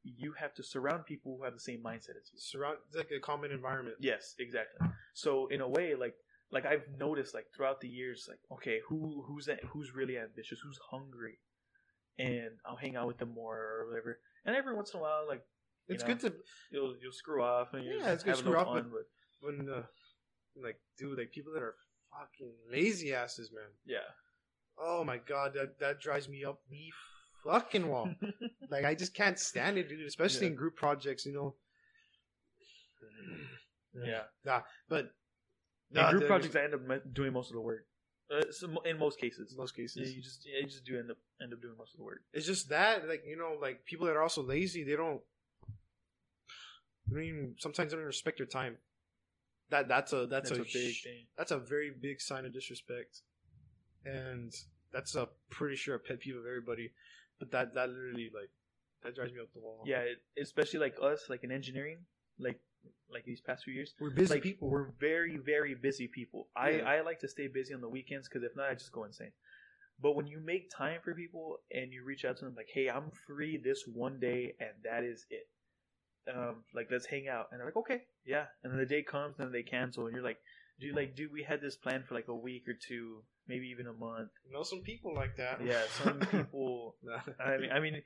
you 0.05 0.33
have 0.39 0.55
to 0.55 0.63
surround 0.63 1.07
people 1.07 1.37
who 1.37 1.45
have 1.45 1.55
the 1.55 1.61
same 1.61 1.83
mindset 1.83 2.17
as 2.21 2.31
you. 2.33 2.39
surround 2.39 2.79
it's 2.89 2.97
like 2.97 3.11
a 3.17 3.21
common 3.21 3.51
environment. 3.51 3.97
Yes, 4.01 4.35
exactly. 4.39 4.89
So 5.15 5.49
in 5.49 5.61
a 5.61 5.69
way, 5.69 5.95
like 5.95 6.15
like 6.51 6.65
I've 6.65 6.85
noticed, 6.99 7.35
like 7.35 7.47
throughout 7.55 7.81
the 7.81 7.89
years, 7.89 8.27
like 8.29 8.39
okay, 8.53 8.81
who 8.89 9.25
who's 9.27 9.47
that, 9.47 9.61
who's 9.65 9.95
really 9.95 10.17
ambitious, 10.19 10.61
who's 10.65 10.79
hungry, 10.91 11.39
and 12.19 12.53
I'll 12.65 12.77
hang 12.77 12.97
out 12.97 13.07
with 13.07 13.19
them 13.19 13.35
more 13.35 13.57
or 13.57 13.89
whatever. 13.89 14.21
And 14.47 14.57
every 14.57 14.75
once 14.75 14.95
in 14.95 15.01
a 15.01 15.03
while, 15.03 15.27
like 15.29 15.43
It's 15.89 16.03
know, 16.03 16.09
good 16.09 16.21
to 16.21 16.33
you'll 16.71 16.95
you'll 17.03 17.13
screw 17.13 17.43
off 17.43 17.75
and 17.75 17.85
Yeah, 17.85 18.13
it's 18.13 18.23
good 18.25 18.37
to 18.37 18.37
have 18.37 18.39
screw 18.39 18.57
off, 18.57 18.67
fun, 18.67 18.91
but 18.91 19.07
when 19.41 19.69
uh, 19.69 19.83
like 20.57 20.81
dude, 20.99 21.19
like 21.19 21.33
people 21.33 21.53
that 21.53 21.63
are 21.63 21.75
fucking 22.13 22.53
lazy 22.71 23.13
asses, 23.15 23.51
man. 23.53 23.71
yeah, 23.85 24.09
Oh 24.81 25.05
my 25.05 25.19
god, 25.19 25.55
that 25.55 25.79
that 25.81 26.01
drives 26.01 26.29
me 26.29 26.45
up 26.45 26.61
the 26.71 26.91
fucking 27.45 27.87
wall. 27.89 28.11
like 28.71 28.85
I 28.85 28.95
just 28.95 29.15
can't 29.15 29.39
stand 29.39 29.79
it, 29.79 29.89
dude. 29.89 30.07
Especially 30.07 30.47
Yeah. 30.47 30.53
in 30.53 30.57
group 30.57 30.77
projects, 30.77 31.27
you 31.27 31.33
know. 31.33 31.55
yeah. 33.95 34.23
Nah, 34.45 34.63
but 34.89 35.11
In 35.95 36.01
group 36.11 36.21
there's- 36.21 36.27
projects, 36.27 36.57
I 36.57 36.65
end 36.65 36.75
up 36.75 37.13
doing 37.13 37.33
most 37.33 37.51
of 37.51 37.55
the 37.55 37.61
work. 37.61 37.85
Uh, 38.31 38.43
so 38.51 38.69
in 38.83 38.99
most 38.99 39.19
cases, 39.19 39.53
in 39.53 39.57
most 39.57 39.73
Yeah, 39.77 39.85
cases, 39.85 40.15
you 40.15 40.23
just 40.23 40.47
yeah, 40.47 40.61
you 40.61 40.67
just 40.67 40.85
do 40.85 40.99
end 40.99 41.11
up 41.11 41.17
end 41.41 41.53
up 41.55 41.63
doing 41.63 41.75
most 41.79 41.95
of 41.95 41.99
the 41.99 42.05
work. 42.05 42.21
it's 42.35 42.45
just 42.47 42.69
that 42.69 43.09
like 43.09 43.23
you 43.27 43.37
know 43.39 43.57
like 43.61 43.87
people 43.87 44.07
that 44.07 44.17
are 44.17 44.23
also 44.23 44.43
lazy, 44.43 44.85
they 44.85 44.97
don't. 44.97 45.23
I 47.11 47.15
mean, 47.15 47.55
sometimes 47.59 47.91
they 47.91 47.97
don't 47.97 48.05
respect 48.05 48.39
your 48.39 48.49
time. 48.49 48.77
That 49.71 49.89
that's 49.89 50.13
a 50.13 50.27
that's, 50.27 50.51
That's, 50.51 50.59
a, 50.59 50.63
a, 50.63 50.65
big 50.65 50.93
sh- 50.95 51.05
thing. 51.05 51.27
that's 51.39 51.53
a 51.53 51.59
very 51.59 51.91
big 51.91 52.21
sign 52.21 52.45
of 52.45 52.53
disrespect, 52.53 53.23
and 54.05 54.53
that's 54.93 55.15
a 55.15 55.29
pretty 55.51 55.77
sure 55.77 55.95
a 55.95 55.99
pet 55.99 56.21
peeve 56.21 56.37
of 56.37 56.47
everybody. 56.47 56.93
But 57.39 57.51
that 57.53 57.75
that 57.75 57.89
literally 57.89 58.31
like 58.35 58.51
that 59.03 59.15
drives 59.15 59.33
me 59.33 59.41
up 59.41 59.53
the 59.55 59.61
wall. 59.61 59.85
Yeah, 59.87 60.01
it, 60.01 60.19
especially 60.41 60.81
like 60.81 60.97
us, 61.03 61.27
like 61.29 61.45
in 61.45 61.53
engineering, 61.53 61.99
like 62.39 62.61
like 63.11 63.25
these 63.25 63.41
past 63.41 63.65
few 63.65 63.75
years. 63.75 63.95
We're 64.01 64.11
busy 64.11 64.35
like 64.35 64.43
people. 64.43 64.69
we're 64.69 64.91
very 64.99 65.37
very 65.37 65.75
busy 65.75 66.09
people. 66.09 66.49
I 66.57 66.71
Yeah. 66.71 66.89
I 66.89 67.01
like 67.03 67.21
to 67.21 67.29
stay 67.29 67.49
busy 67.49 67.75
on 67.75 67.81
the 67.81 67.89
weekends 67.89 68.29
because 68.29 68.43
if 68.43 68.57
not, 68.57 68.71
I 68.71 68.75
just 68.75 68.93
go 68.93 69.05
insane. 69.05 69.33
But 70.01 70.13
when 70.13 70.27
you 70.27 70.41
make 70.41 70.71
time 70.71 71.01
for 71.03 71.15
people 71.15 71.59
and 71.73 71.93
you 71.93 72.05
reach 72.05 72.25
out 72.25 72.37
to 72.39 72.45
them 72.45 72.55
like, 72.55 72.69
"Hey, 72.73 72.89
I'm 72.89 73.11
free 73.27 73.57
this 73.57 73.85
one 73.87 74.21
day, 74.21 74.55
and 74.61 74.71
that 74.85 75.03
is 75.03 75.27
it," 75.29 75.49
um, 76.33 76.65
like 76.73 76.89
let's 76.91 77.07
hang 77.07 77.27
out, 77.29 77.49
and 77.51 77.59
they're 77.59 77.67
like, 77.67 77.77
"Okay, 77.77 78.03
yeah," 78.25 78.47
and 78.63 78.73
then 78.73 78.79
the 78.79 78.87
day 78.87 79.03
comes, 79.03 79.39
and 79.39 79.47
then 79.47 79.53
they 79.53 79.65
cancel, 79.65 80.07
and 80.07 80.15
you're 80.15 80.25
like, 80.25 80.39
"Dude, 80.79 80.95
like, 80.95 81.17
dude, 81.17 81.33
we 81.33 81.43
had 81.43 81.61
this 81.61 81.77
plan 81.77 82.05
for 82.05 82.15
like 82.15 82.29
a 82.29 82.35
week 82.35 82.69
or 82.69 82.75
two, 82.75 83.25
maybe 83.49 83.67
even 83.69 83.87
a 83.87 83.93
month." 83.93 84.31
You 84.47 84.53
know 84.53 84.63
some 84.63 84.81
people 84.83 85.15
like 85.15 85.37
that. 85.37 85.61
Yeah, 85.65 85.83
some 86.03 86.21
people 86.31 86.97
I 87.41 87.57
mean, 87.59 87.71
I 87.71 87.81
mean, 87.81 88.03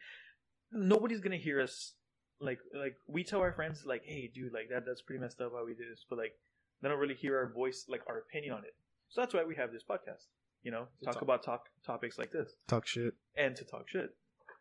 nobody's 0.73 1.21
gonna 1.21 1.37
hear 1.37 1.61
us. 1.61 1.95
Like, 2.41 2.59
like 2.75 2.97
we 3.07 3.23
tell 3.23 3.41
our 3.41 3.53
friends, 3.53 3.85
like, 3.87 4.03
"Hey, 4.05 4.31
dude, 4.35 4.53
like 4.53 4.69
that, 4.71 4.85
that's 4.87 5.03
pretty 5.03 5.21
messed 5.21 5.41
up 5.41 5.53
how 5.53 5.65
we 5.65 5.75
did 5.75 5.89
this," 5.91 6.05
but 6.09 6.19
like, 6.19 6.33
they 6.81 6.89
don't 6.89 6.99
really 6.99 7.15
hear 7.15 7.37
our 7.39 7.53
voice, 7.53 7.85
like 7.89 8.03
our 8.09 8.19
opinion 8.19 8.55
on 8.55 8.65
it. 8.65 8.75
So 9.11 9.21
that's 9.21 9.33
why 9.35 9.45
we 9.45 9.55
have 9.57 9.71
this 9.73 9.85
podcast. 9.89 10.27
You 10.65 10.71
know, 10.73 10.87
To 11.01 11.05
talk 11.05 11.15
talk- 11.15 11.23
about 11.23 11.43
talk 11.45 11.65
topics 11.87 12.19
like 12.19 12.33
this 12.33 12.51
talk 12.69 12.87
shit. 12.87 13.15
and 13.37 13.55
to 13.57 13.65
talk 13.65 13.89
shit. 13.89 14.11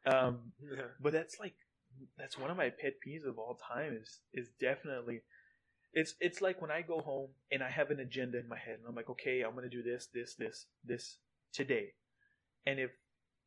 Um, 0.05 0.51
Yeah. 0.61 0.83
but 0.99 1.13
that's 1.13 1.39
like 1.39 1.55
that's 2.17 2.37
one 2.37 2.51
of 2.51 2.57
my 2.57 2.69
pet 2.69 2.93
peeves 3.05 3.27
of 3.27 3.37
all 3.39 3.57
time. 3.73 3.93
Is 3.99 4.19
is 4.33 4.49
definitely 4.59 5.21
it's 5.93 6.15
it's 6.19 6.41
like 6.41 6.61
when 6.61 6.71
I 6.71 6.81
go 6.81 6.99
home 6.99 7.29
and 7.51 7.61
I 7.63 7.69
have 7.69 7.91
an 7.91 7.99
agenda 7.99 8.39
in 8.39 8.47
my 8.47 8.57
head 8.57 8.75
and 8.79 8.87
I'm 8.87 8.95
like, 8.95 9.09
okay, 9.09 9.41
I'm 9.41 9.55
gonna 9.55 9.69
do 9.69 9.83
this, 9.83 10.07
this, 10.13 10.35
this, 10.35 10.65
this 10.83 11.17
today, 11.53 11.93
and 12.65 12.79
if 12.79 12.91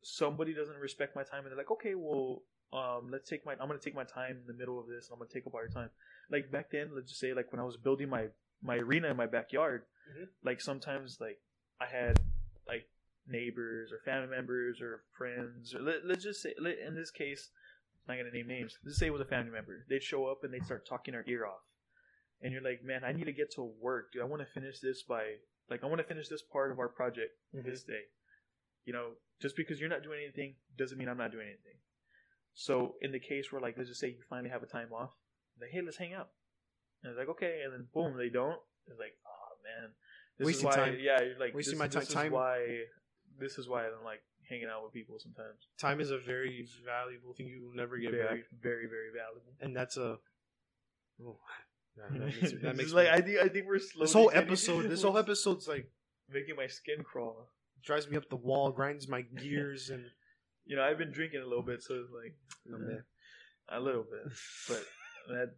somebody 0.03 0.53
doesn't 0.53 0.77
respect 0.77 1.15
my 1.15 1.23
time 1.23 1.39
and 1.39 1.47
they're 1.47 1.57
like, 1.57 1.71
okay, 1.71 1.95
well, 1.95 2.43
um, 2.73 3.09
let's 3.11 3.29
take 3.29 3.45
my 3.45 3.53
I'm 3.53 3.67
gonna 3.67 3.79
take 3.79 3.95
my 3.95 4.03
time 4.03 4.37
in 4.41 4.47
the 4.47 4.53
middle 4.53 4.79
of 4.79 4.87
this 4.87 5.07
and 5.07 5.13
I'm 5.13 5.19
gonna 5.19 5.29
take 5.33 5.47
up 5.47 5.53
all 5.53 5.61
your 5.61 5.69
time. 5.69 5.89
Like 6.31 6.51
back 6.51 6.71
then, 6.71 6.91
let's 6.93 7.09
just 7.09 7.19
say 7.21 7.33
like 7.33 7.51
when 7.51 7.59
I 7.59 7.63
was 7.63 7.77
building 7.77 8.09
my 8.09 8.27
my 8.61 8.75
arena 8.77 9.09
in 9.09 9.17
my 9.17 9.27
backyard, 9.27 9.83
Mhm. 10.11 10.27
like 10.43 10.61
sometimes 10.61 11.17
like 11.19 11.39
I 11.79 11.85
had 11.87 12.19
like 12.67 12.87
neighbors 13.27 13.91
or 13.91 13.99
family 14.05 14.27
members 14.29 14.81
or 14.81 15.03
friends 15.17 15.73
or 15.73 15.81
let, 15.81 16.05
let's 16.05 16.23
just 16.23 16.41
say 16.41 16.53
let, 16.59 16.77
in 16.77 16.93
this 16.95 17.09
case 17.09 17.49
I'm 18.07 18.15
not 18.15 18.21
gonna 18.23 18.31
name 18.35 18.47
names 18.47 18.77
let's 18.85 18.99
say 18.99 19.07
it 19.07 19.13
was 19.13 19.21
a 19.21 19.25
family 19.25 19.51
member 19.51 19.83
they'd 19.89 20.03
show 20.03 20.27
up 20.27 20.43
and 20.43 20.53
they'd 20.53 20.63
start 20.63 20.85
talking 20.87 21.15
our 21.15 21.23
ear 21.27 21.45
off 21.47 21.61
and 22.45 22.53
you're 22.53 22.61
like 22.61 22.83
man 22.85 23.01
I 23.03 23.11
need 23.11 23.25
to 23.25 23.33
get 23.33 23.49
to 23.55 23.63
work 23.81 24.13
dude 24.13 24.21
I 24.21 24.25
want 24.25 24.41
to 24.45 24.47
finish 24.53 24.79
this 24.79 25.01
by 25.01 25.23
like 25.69 25.83
I 25.83 25.87
want 25.87 25.97
to 25.99 26.05
finish 26.07 26.27
this 26.29 26.43
part 26.53 26.69
of 26.71 26.77
our 26.77 26.87
project 26.87 27.31
Mhm. 27.55 27.65
this 27.65 27.81
day 27.83 28.03
you 28.85 28.93
know 28.93 29.07
just 29.41 29.55
because 29.57 29.79
you're 29.81 29.89
not 29.89 30.03
doing 30.03 30.19
anything 30.23 30.55
doesn't 30.77 30.97
mean 30.99 31.09
I'm 31.09 31.17
not 31.17 31.31
doing 31.31 31.47
anything 31.47 31.79
so 32.53 32.95
in 33.01 33.11
the 33.11 33.19
case 33.19 33.51
where 33.51 33.61
like 33.61 33.75
let's 33.77 33.89
just 33.89 33.99
say 33.99 34.09
you 34.09 34.21
finally 34.29 34.49
have 34.51 34.61
a 34.63 34.67
time 34.77 34.93
off 34.93 35.09
like 35.59 35.71
hey 35.71 35.81
let's 35.81 35.97
hang 35.97 36.13
out 36.13 36.29
and 37.03 37.11
it's 37.11 37.17
like 37.19 37.29
okay 37.29 37.61
and 37.65 37.73
then 37.73 37.87
boom 37.93 38.15
they 38.17 38.29
don't 38.29 38.59
it's 38.87 38.99
like 38.99 39.15
oh 39.25 39.51
man 39.65 39.91
this 40.37 40.45
Wasting 40.45 40.69
is 40.69 40.75
why 40.77 40.83
time. 40.85 40.97
yeah 41.01 41.21
you're 41.21 41.39
like 41.39 41.55
Wasting 41.55 41.73
this, 41.73 41.79
my 41.79 41.87
this 41.87 42.07
ti- 42.07 42.13
time. 42.13 42.27
is 42.27 42.31
why 42.33 42.57
this 43.39 43.57
is 43.57 43.67
why 43.67 43.87
I 43.87 43.89
don't 43.89 44.05
like 44.05 44.21
hanging 44.47 44.69
out 44.71 44.83
with 44.83 44.93
people 44.93 45.17
sometimes 45.19 45.67
Time 45.79 45.99
is 45.99 46.11
a 46.11 46.19
very 46.19 46.67
valuable 46.85 47.33
thing 47.33 47.47
you 47.47 47.63
will 47.65 47.73
never 47.75 47.97
get 47.97 48.11
very 48.11 48.23
back, 48.23 48.45
very 48.61 48.85
very 48.85 49.09
valuable 49.11 49.53
and 49.59 49.75
that's 49.75 49.97
a. 49.97 50.19
Oh, 51.23 51.37
yeah, 51.97 52.03
that 52.19 52.25
makes, 52.41 52.53
that 52.61 52.75
makes 52.75 52.93
like 52.93 53.07
I 53.07 53.21
think 53.21 53.39
I 53.39 53.47
think 53.47 53.65
we're 53.67 53.79
slowly 53.79 54.05
this 54.05 54.13
whole 54.13 54.29
getting- 54.29 54.43
episode. 54.47 54.89
This 54.89 55.03
whole 55.03 55.17
episode's 55.17 55.67
like 55.67 55.89
making 56.29 56.55
my 56.55 56.67
skin 56.67 57.03
crawl 57.03 57.49
drives 57.83 58.09
me 58.09 58.17
up 58.17 58.27
the 58.29 58.35
wall, 58.35 58.71
grinds 58.71 59.07
my 59.07 59.21
gears, 59.41 59.89
and 59.89 60.03
you 60.65 60.75
know 60.75 60.83
I've 60.83 60.97
been 60.97 61.11
drinking 61.11 61.41
a 61.41 61.45
little 61.45 61.63
bit 61.63 61.81
so 61.83 61.95
it's 61.95 62.11
like 62.11 62.35
a 63.69 63.79
little 63.79 64.03
bit 64.03 64.31
but 64.67 64.83
that 65.29 65.55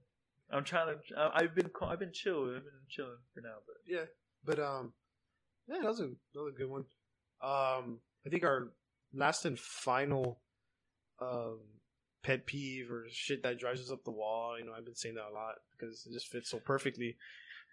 I'm 0.51 0.63
trying 0.63 0.95
to 0.95 1.17
I- 1.19 1.39
I've 1.41 1.55
been 1.55 1.69
ca- 1.69 1.87
I've 1.89 1.99
been 1.99 2.13
chill 2.13 2.45
I've 2.55 2.63
been 2.63 2.85
chilling 2.89 3.17
for 3.33 3.41
now 3.41 3.55
but 3.65 3.75
yeah, 3.85 4.05
but 4.45 4.59
um, 4.59 4.93
yeah, 5.67 5.79
that 5.81 5.87
was 5.87 5.99
a 5.99 6.07
that 6.33 6.41
was 6.43 6.53
a 6.55 6.57
good 6.57 6.69
one. 6.69 6.85
Um, 7.41 7.99
I 8.25 8.29
think 8.29 8.43
our 8.43 8.69
last 9.13 9.45
and 9.45 9.57
final 9.59 10.39
um 11.21 11.59
pet 12.23 12.45
peeve 12.45 12.91
or 12.91 13.05
shit 13.11 13.43
that 13.43 13.59
drives 13.59 13.81
us 13.81 13.91
up 13.91 14.03
the 14.03 14.11
wall. 14.11 14.57
You 14.59 14.65
know, 14.65 14.73
I've 14.77 14.85
been 14.85 14.95
saying 14.95 15.15
that 15.15 15.29
a 15.31 15.33
lot 15.33 15.55
because 15.77 16.05
it 16.05 16.13
just 16.13 16.27
fits 16.27 16.49
so 16.49 16.59
perfectly. 16.59 17.17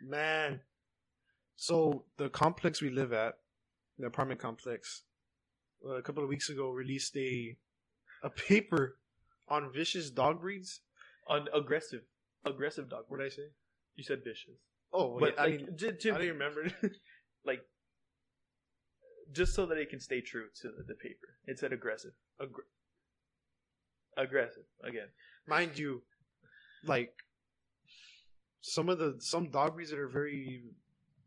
Man, 0.03 0.61
so 1.57 2.05
the 2.17 2.29
complex 2.29 2.81
we 2.83 2.91
live 2.91 3.13
at, 3.13 3.35
the 3.99 4.07
apartment 4.07 4.41
complex, 4.41 5.03
uh, 5.87 5.95
a 5.95 6.03
couple 6.03 6.23
of 6.23 6.29
weeks 6.29 6.49
ago 6.51 6.71
released 6.71 7.17
a 7.17 7.57
a 8.23 8.31
paper 8.31 8.97
on 9.49 9.71
vicious 9.73 10.11
dog 10.11 10.41
breeds. 10.41 10.81
on 11.29 11.47
aggressive 11.55 12.03
aggressive 12.45 12.89
dog 12.89 13.05
What 13.09 13.19
did 13.21 13.27
I 13.27 13.31
say? 13.31 13.49
you 13.97 14.03
said 14.05 14.21
vicious 14.25 14.57
Oh, 14.93 15.09
well, 15.09 15.21
but 15.21 15.35
yeah, 15.37 15.43
I 15.43 15.47
like 15.47 15.61
mean, 15.67 15.77
to, 15.77 15.89
I 15.89 15.91
to, 15.93 16.11
don't 16.13 16.23
even 16.23 16.33
remember. 16.39 16.71
like 17.45 17.61
just 19.33 19.55
so 19.55 19.67
that 19.67 19.79
it 19.79 19.91
can 19.91 20.01
stay 20.01 20.21
true 20.21 20.47
to 20.63 20.69
the 20.87 20.95
paper 20.95 21.37
it 21.47 21.59
said 21.59 21.73
aggressive 21.73 22.13
Aggr- 22.41 22.69
aggressive 24.17 24.65
again 24.83 25.09
mind 25.47 25.79
you, 25.79 26.03
like 26.85 27.13
some 28.61 28.89
of 28.89 28.99
the 28.99 29.17
some 29.19 29.51
dog 29.51 29.75
breeds 29.75 29.91
that 29.91 29.99
are 29.99 30.09
very 30.09 30.63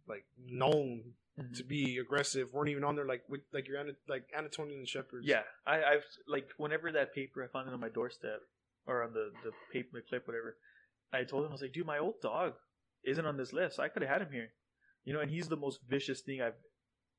like 0.08 0.26
known 0.45 1.13
mm-hmm. 1.39 1.54
to 1.54 1.63
be 1.63 1.97
aggressive 1.97 2.54
weren't 2.54 2.69
even 2.69 2.84
on 2.84 2.95
there. 2.95 3.06
Like 3.06 3.23
with, 3.30 3.41
like 3.54 3.67
your 3.67 3.84
like 4.08 4.26
Anatolian 4.36 4.86
shepherds. 4.86 5.26
Yeah, 5.28 5.41
I, 5.65 5.78
I've 5.78 6.06
like 6.28 6.50
whenever 6.58 6.91
that 6.91 7.13
paper 7.13 7.43
I 7.43 7.47
found 7.47 7.67
it 7.67 7.73
on 7.73 7.80
my 7.80 7.89
doorstep 7.89 8.41
or 8.86 9.04
on 9.04 9.13
the 9.13 9.32
the 9.43 9.52
paper 9.71 9.89
the 9.93 10.02
clip 10.02 10.28
whatever. 10.28 10.58
I 11.13 11.23
told 11.23 11.45
him 11.45 11.50
I 11.50 11.54
was 11.54 11.62
like, 11.62 11.73
dude, 11.73 11.88
my 11.88 12.00
old 12.00 12.15
dog 12.21 12.54
isn't 13.06 13.26
on 13.26 13.38
this 13.38 13.54
list. 13.54 13.80
I 13.80 13.88
could 13.88 14.02
have 14.02 14.12
had 14.12 14.21
him 14.21 14.32
here, 14.32 14.50
you 15.06 15.13
know. 15.13 15.21
And 15.21 15.32
he's 15.32 15.47
the 15.47 15.56
most 15.56 15.80
vicious 15.88 16.21
thing 16.21 16.41
I've 16.41 16.60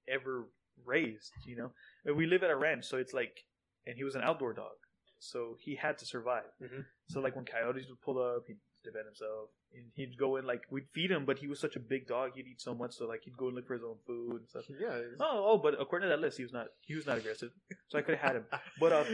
ever 0.07 0.47
raised, 0.85 1.33
you 1.47 1.57
know. 1.57 1.71
And 2.05 2.17
we 2.17 2.27
live 2.27 2.43
at 2.43 2.51
a 2.51 2.57
ranch, 2.57 2.85
so 2.85 2.99
it's 2.99 3.15
like, 3.15 3.45
and 3.87 3.97
he 3.97 4.05
was 4.05 4.15
an 4.15 4.21
outdoor 4.21 4.53
dog, 4.53 4.77
so 5.19 5.57
he 5.61 5.75
had 5.77 5.99
to 5.99 6.07
survive. 6.07 6.45
Mhm. 6.63 6.85
So 7.09 7.21
like 7.21 7.37
when 7.37 7.45
coyotes 7.45 7.89
would 7.89 8.01
pull 8.03 8.19
up, 8.23 8.45
he'd 8.47 8.59
defend 8.85 9.07
himself. 9.07 9.51
And 9.75 9.85
he'd 9.95 10.17
go 10.17 10.37
in 10.37 10.47
like 10.47 10.63
we'd 10.71 10.89
feed 10.95 11.11
him, 11.11 11.25
but 11.27 11.39
he 11.39 11.47
was 11.47 11.61
such 11.61 11.77
a 11.77 11.81
big 11.81 12.07
dog, 12.07 12.33
he'd 12.37 12.47
eat 12.47 12.61
so 12.61 12.75
much, 12.75 12.95
so 12.95 13.07
like 13.07 13.21
he'd 13.25 13.37
go 13.37 13.47
and 13.49 13.57
look 13.57 13.67
for 13.67 13.75
his 13.75 13.83
own 13.85 13.97
food 14.07 14.41
and 14.41 14.49
stuff. 14.49 14.65
yeah. 14.81 14.99
Oh, 15.21 15.45
oh, 15.53 15.59
but 15.59 15.75
according 15.81 16.09
to 16.09 16.17
that 16.17 16.21
list, 16.23 16.37
he 16.39 16.43
was 16.45 16.53
not. 16.53 16.69
He 16.81 16.95
was 16.95 17.07
not 17.07 17.19
aggressive, 17.19 17.51
so 17.89 17.99
I 17.99 18.03
could 18.03 18.17
have 18.17 18.27
had 18.29 18.37
him. 18.37 18.47
But 18.81 18.93
um, 18.95 19.07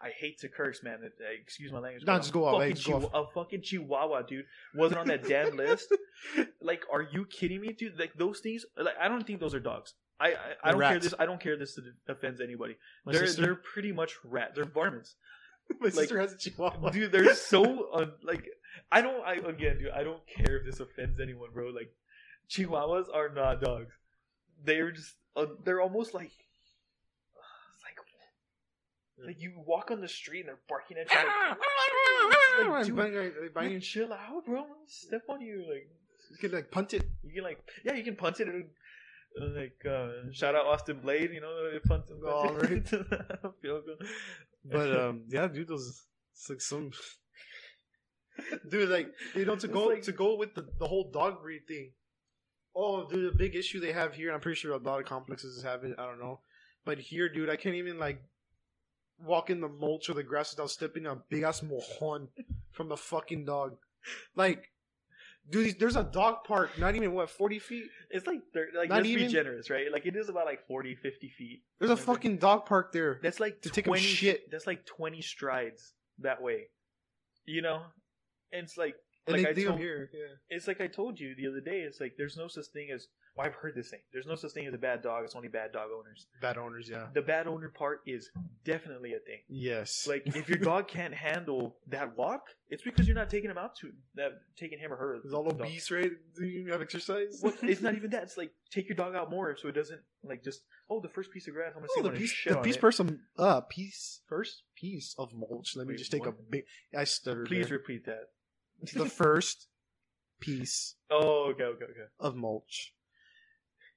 I 0.00 0.10
hate 0.10 0.38
to 0.40 0.48
curse, 0.48 0.82
man. 0.82 0.98
Excuse 1.42 1.72
my 1.72 1.78
language. 1.78 2.04
No, 2.06 2.16
just 2.18 2.32
go 2.32 2.44
off, 2.44 2.54
fucking 2.54 2.68
hey, 2.68 2.74
just 2.74 2.86
go 2.86 3.00
chihu- 3.00 3.10
A 3.14 3.32
fucking 3.32 3.62
Chihuahua, 3.62 4.22
dude, 4.22 4.44
wasn't 4.74 5.00
on 5.00 5.06
that 5.08 5.26
damn 5.26 5.56
list. 5.56 5.88
Like, 6.60 6.82
are 6.92 7.02
you 7.02 7.26
kidding 7.26 7.60
me, 7.60 7.72
dude? 7.72 7.98
Like 7.98 8.12
those 8.14 8.38
things. 8.38 8.64
Like, 8.76 8.94
I 9.00 9.08
don't 9.08 9.26
think 9.26 9.40
those 9.40 9.54
are 9.54 9.60
dogs. 9.60 9.94
I 10.20 10.28
I, 10.28 10.34
I 10.64 10.70
don't 10.72 10.80
care 10.80 10.90
rats. 10.92 11.04
this. 11.04 11.14
I 11.18 11.26
don't 11.26 11.40
care 11.40 11.56
this 11.56 11.78
offends 12.08 12.40
anybody. 12.40 12.76
My 13.04 13.12
they're 13.12 13.26
sister, 13.26 13.42
they're 13.42 13.54
pretty 13.56 13.92
much 13.92 14.14
rat. 14.24 14.54
They're 14.54 14.64
varmints, 14.64 15.14
my 15.80 15.88
sister 15.90 16.18
has 16.18 16.32
a 16.32 16.36
Chihuahua. 16.38 16.90
dude. 16.90 17.12
They're 17.12 17.34
so 17.34 17.92
un, 17.94 18.12
like. 18.22 18.46
I 18.90 19.00
don't. 19.02 19.22
I 19.24 19.34
again, 19.34 19.78
dude. 19.78 19.90
I 19.90 20.02
don't 20.04 20.20
care 20.26 20.58
if 20.58 20.64
this 20.64 20.80
offends 20.80 21.20
anyone, 21.20 21.50
bro. 21.52 21.68
Like, 21.68 21.92
Chihuahuas 22.50 23.06
are 23.12 23.28
not 23.28 23.60
dogs. 23.60 23.92
They're 24.64 24.92
just. 24.92 25.14
Uh, 25.36 25.46
they're 25.64 25.80
almost 25.80 26.14
like. 26.14 26.30
It's 26.30 27.82
like. 27.84 27.96
Like 29.26 29.40
you 29.40 29.52
walk 29.66 29.90
on 29.90 30.00
the 30.00 30.08
street 30.08 30.40
and 30.40 30.48
they're 30.48 30.58
barking 30.68 30.96
at 30.98 31.10
you. 31.10 31.16
Like, 31.16 32.68
like, 32.70 32.86
dude, 32.86 32.96
bang- 32.96 33.32
bang- 33.54 33.80
chill 33.80 34.12
out, 34.12 34.44
bro. 34.46 34.64
Step 34.86 35.22
on 35.28 35.40
you, 35.40 35.64
like 35.68 35.88
You 36.30 36.36
can 36.38 36.52
like 36.52 36.70
punt 36.70 36.94
it. 36.94 37.04
you 37.22 37.32
can 37.34 37.44
like 37.44 37.58
yeah, 37.84 37.94
you 37.94 38.04
can 38.04 38.16
punt 38.16 38.40
it. 38.40 38.48
And, 38.48 38.64
uh, 38.64 38.66
like 39.40 39.84
uh, 39.88 40.08
shout 40.32 40.54
out 40.54 40.66
Austin 40.66 41.00
Blade, 41.00 41.30
you 41.32 41.40
know, 41.40 41.78
punt 41.86 42.04
it. 42.10 42.16
Oh, 42.24 42.54
right. 42.54 42.88
Field 43.62 43.82
goal. 43.86 43.96
But 44.64 45.00
um, 45.00 45.22
yeah, 45.28 45.48
dude, 45.48 45.68
those 45.68 46.02
it's 46.32 46.48
like 46.50 46.60
some 46.60 46.90
dude, 48.70 48.88
like 48.88 49.08
you 49.34 49.44
know, 49.44 49.56
to 49.56 49.66
It's 49.66 49.74
go 49.74 49.86
like- 49.86 50.02
to 50.02 50.12
go 50.12 50.36
with 50.36 50.54
the, 50.54 50.66
the 50.78 50.86
whole 50.86 51.10
dog 51.10 51.42
breed 51.42 51.66
thing. 51.66 51.92
Oh, 52.74 53.06
dude, 53.08 53.32
the 53.34 53.36
big 53.36 53.54
issue 53.54 53.80
they 53.80 53.92
have 53.92 54.14
here. 54.14 54.32
I'm 54.32 54.40
pretty 54.40 54.56
sure 54.58 54.72
a 54.72 54.78
lot 54.78 55.00
of 55.00 55.06
complexes 55.06 55.62
have 55.62 55.84
it. 55.84 55.94
I 55.98 56.06
don't 56.06 56.18
know, 56.20 56.40
but 56.84 56.98
here, 56.98 57.28
dude, 57.28 57.50
I 57.50 57.56
can't 57.56 57.74
even 57.74 57.98
like 57.98 58.22
walk 59.18 59.50
in 59.50 59.60
the 59.60 59.68
mulch 59.68 60.08
or 60.08 60.14
the 60.14 60.22
grass 60.22 60.52
without 60.52 60.70
stepping 60.70 61.06
on 61.06 61.18
a 61.18 61.22
big 61.28 61.42
ass 61.42 61.60
mojon 61.60 62.28
from 62.72 62.88
the 62.88 62.96
fucking 62.96 63.44
dog. 63.44 63.76
Like, 64.34 64.71
dude, 65.50 65.78
there's 65.78 65.96
a 65.96 66.04
dog 66.04 66.44
park, 66.44 66.78
not 66.78 66.94
even 66.94 67.12
what 67.12 67.30
40 67.30 67.58
feet. 67.58 67.84
It's 68.10 68.26
like 68.26 68.40
like 68.76 68.88
Not 68.88 68.96
let's 68.98 69.08
even- 69.08 69.26
be 69.26 69.32
generous, 69.32 69.70
right? 69.70 69.90
Like 69.92 70.06
it 70.06 70.16
is 70.16 70.28
about 70.28 70.46
like 70.46 70.66
40, 70.66 70.94
50 70.96 71.28
feet. 71.30 71.62
There's 71.78 71.90
a 71.90 71.96
fucking 71.96 72.38
dog 72.38 72.66
park 72.66 72.92
there. 72.92 73.18
That's 73.22 73.40
like 73.40 73.60
to 73.62 73.70
take 73.70 73.86
a 73.86 73.90
20, 73.90 74.02
shit. 74.02 74.50
That's 74.50 74.66
like 74.66 74.84
twenty 74.86 75.20
strides 75.22 75.92
that 76.20 76.40
way. 76.42 76.68
You 77.46 77.62
know, 77.62 77.82
and 78.52 78.64
it's 78.64 78.76
like 78.76 78.94
And 79.26 79.36
Like 79.42 79.54
they 79.54 79.62
I 79.62 79.66
told- 79.66 79.78
here. 79.80 80.10
Yeah. 80.12 80.34
It's 80.56 80.66
like 80.68 80.80
I 80.80 80.86
told 80.88 81.18
you 81.20 81.34
the 81.36 81.46
other 81.48 81.60
day. 81.60 81.80
It's 81.80 82.00
like 82.00 82.14
there's 82.16 82.36
no 82.36 82.48
such 82.48 82.66
thing 82.72 82.90
as. 82.94 83.06
Well, 83.34 83.46
I've 83.46 83.54
heard 83.54 83.74
this 83.74 83.88
thing. 83.88 84.00
There's 84.12 84.26
no 84.26 84.34
such 84.34 84.52
thing 84.52 84.66
as 84.66 84.74
a 84.74 84.78
bad 84.78 85.02
dog. 85.02 85.24
It's 85.24 85.34
only 85.34 85.48
bad 85.48 85.72
dog 85.72 85.88
owners. 85.96 86.26
Bad 86.42 86.58
owners. 86.58 86.88
Yeah. 86.90 87.06
The 87.14 87.22
bad 87.22 87.46
owner 87.46 87.70
part 87.70 88.02
is 88.06 88.28
definitely 88.64 89.14
a 89.14 89.20
thing. 89.20 89.38
Yes. 89.48 90.06
Like 90.06 90.22
if 90.26 90.48
your 90.50 90.58
dog 90.72 90.86
can't 90.86 91.14
handle 91.14 91.76
that 91.88 92.16
walk, 92.16 92.48
it's 92.68 92.82
because 92.82 93.06
you're 93.06 93.16
not 93.16 93.30
taking 93.30 93.48
him 93.50 93.56
out 93.56 93.74
to 93.76 93.90
that 94.16 94.32
taking 94.56 94.78
him 94.78 94.92
or 94.92 94.96
her. 94.96 95.20
Is 95.24 95.32
all 95.32 95.44
the 95.44 95.54
obese, 95.54 95.90
right? 95.90 96.10
Do 96.36 96.44
you 96.44 96.70
have 96.72 96.82
exercise? 96.82 97.40
Well, 97.42 97.54
it's 97.62 97.80
not 97.80 97.94
even 97.96 98.10
that. 98.10 98.24
It's 98.24 98.36
like 98.36 98.52
take 98.70 98.86
your 98.88 98.96
dog 98.96 99.14
out 99.14 99.30
more 99.30 99.56
so 99.56 99.68
it 99.68 99.72
doesn't 99.72 100.00
like 100.22 100.44
just 100.44 100.60
oh 100.90 101.00
the 101.00 101.08
first 101.08 101.30
piece 101.30 101.48
of 101.48 101.54
grass 101.54 101.72
I'm 101.74 101.80
gonna 101.80 101.88
see 101.88 102.00
Oh, 102.00 102.02
the 102.02 102.08
when 102.10 102.18
piece, 102.18 102.30
shit 102.30 102.52
the 102.52 102.58
piece 102.60 102.76
person, 102.76 103.20
uh, 103.38 103.62
piece 103.62 104.20
first 104.28 104.62
piece 104.76 105.14
of 105.18 105.32
mulch. 105.32 105.74
Let 105.74 105.86
me 105.86 105.94
just 105.96 106.10
take 106.12 106.26
what? 106.26 106.34
a 106.34 106.42
big. 106.50 106.64
I 106.96 107.04
stuttered. 107.04 107.46
Please 107.46 107.68
there. 107.68 107.78
repeat 107.78 108.04
that. 108.04 108.28
the 108.92 109.08
first 109.08 109.68
piece 110.40 110.96
Oh 111.10 111.50
okay 111.52 111.64
okay 111.64 111.84
okay. 111.84 112.08
of 112.20 112.34
mulch. 112.36 112.92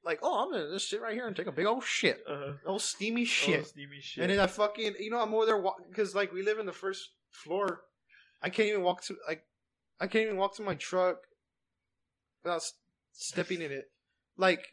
Like, 0.06 0.20
oh, 0.22 0.44
I'm 0.44 0.52
gonna 0.52 0.72
just 0.72 0.90
sit 0.90 1.02
right 1.02 1.14
here 1.14 1.26
and 1.28 1.36
take 1.36 1.48
a 1.48 1.52
big 1.52 1.66
old 1.66 1.84
shit, 1.84 2.24
Uh, 2.30 2.54
old 2.66 2.82
steamy 2.82 3.24
oh, 3.24 3.26
shit. 3.26 3.66
steamy 3.68 4.00
shit. 4.02 4.22
And 4.24 4.32
then 4.32 4.40
I 4.40 4.48
fucking, 4.48 4.94
you 5.00 5.10
know, 5.10 5.20
I'm 5.20 5.34
over 5.34 5.46
there 5.48 5.62
because 5.90 6.14
like 6.14 6.32
we 6.32 6.44
live 6.44 6.60
in 6.60 6.66
the 6.68 6.72
first 6.74 7.10
floor. 7.32 7.82
I 8.42 8.50
can't 8.50 8.70
even 8.70 8.84
walk 8.84 9.04
to 9.06 9.16
like, 9.28 9.44
I 10.00 10.06
can't 10.08 10.26
even 10.26 10.38
walk 10.38 10.56
to 10.58 10.62
my 10.64 10.76
truck 10.76 11.18
without 12.44 12.58
s- 12.58 12.74
stepping 13.14 13.62
in 13.62 13.72
it. 13.72 13.86
Like, 14.38 14.64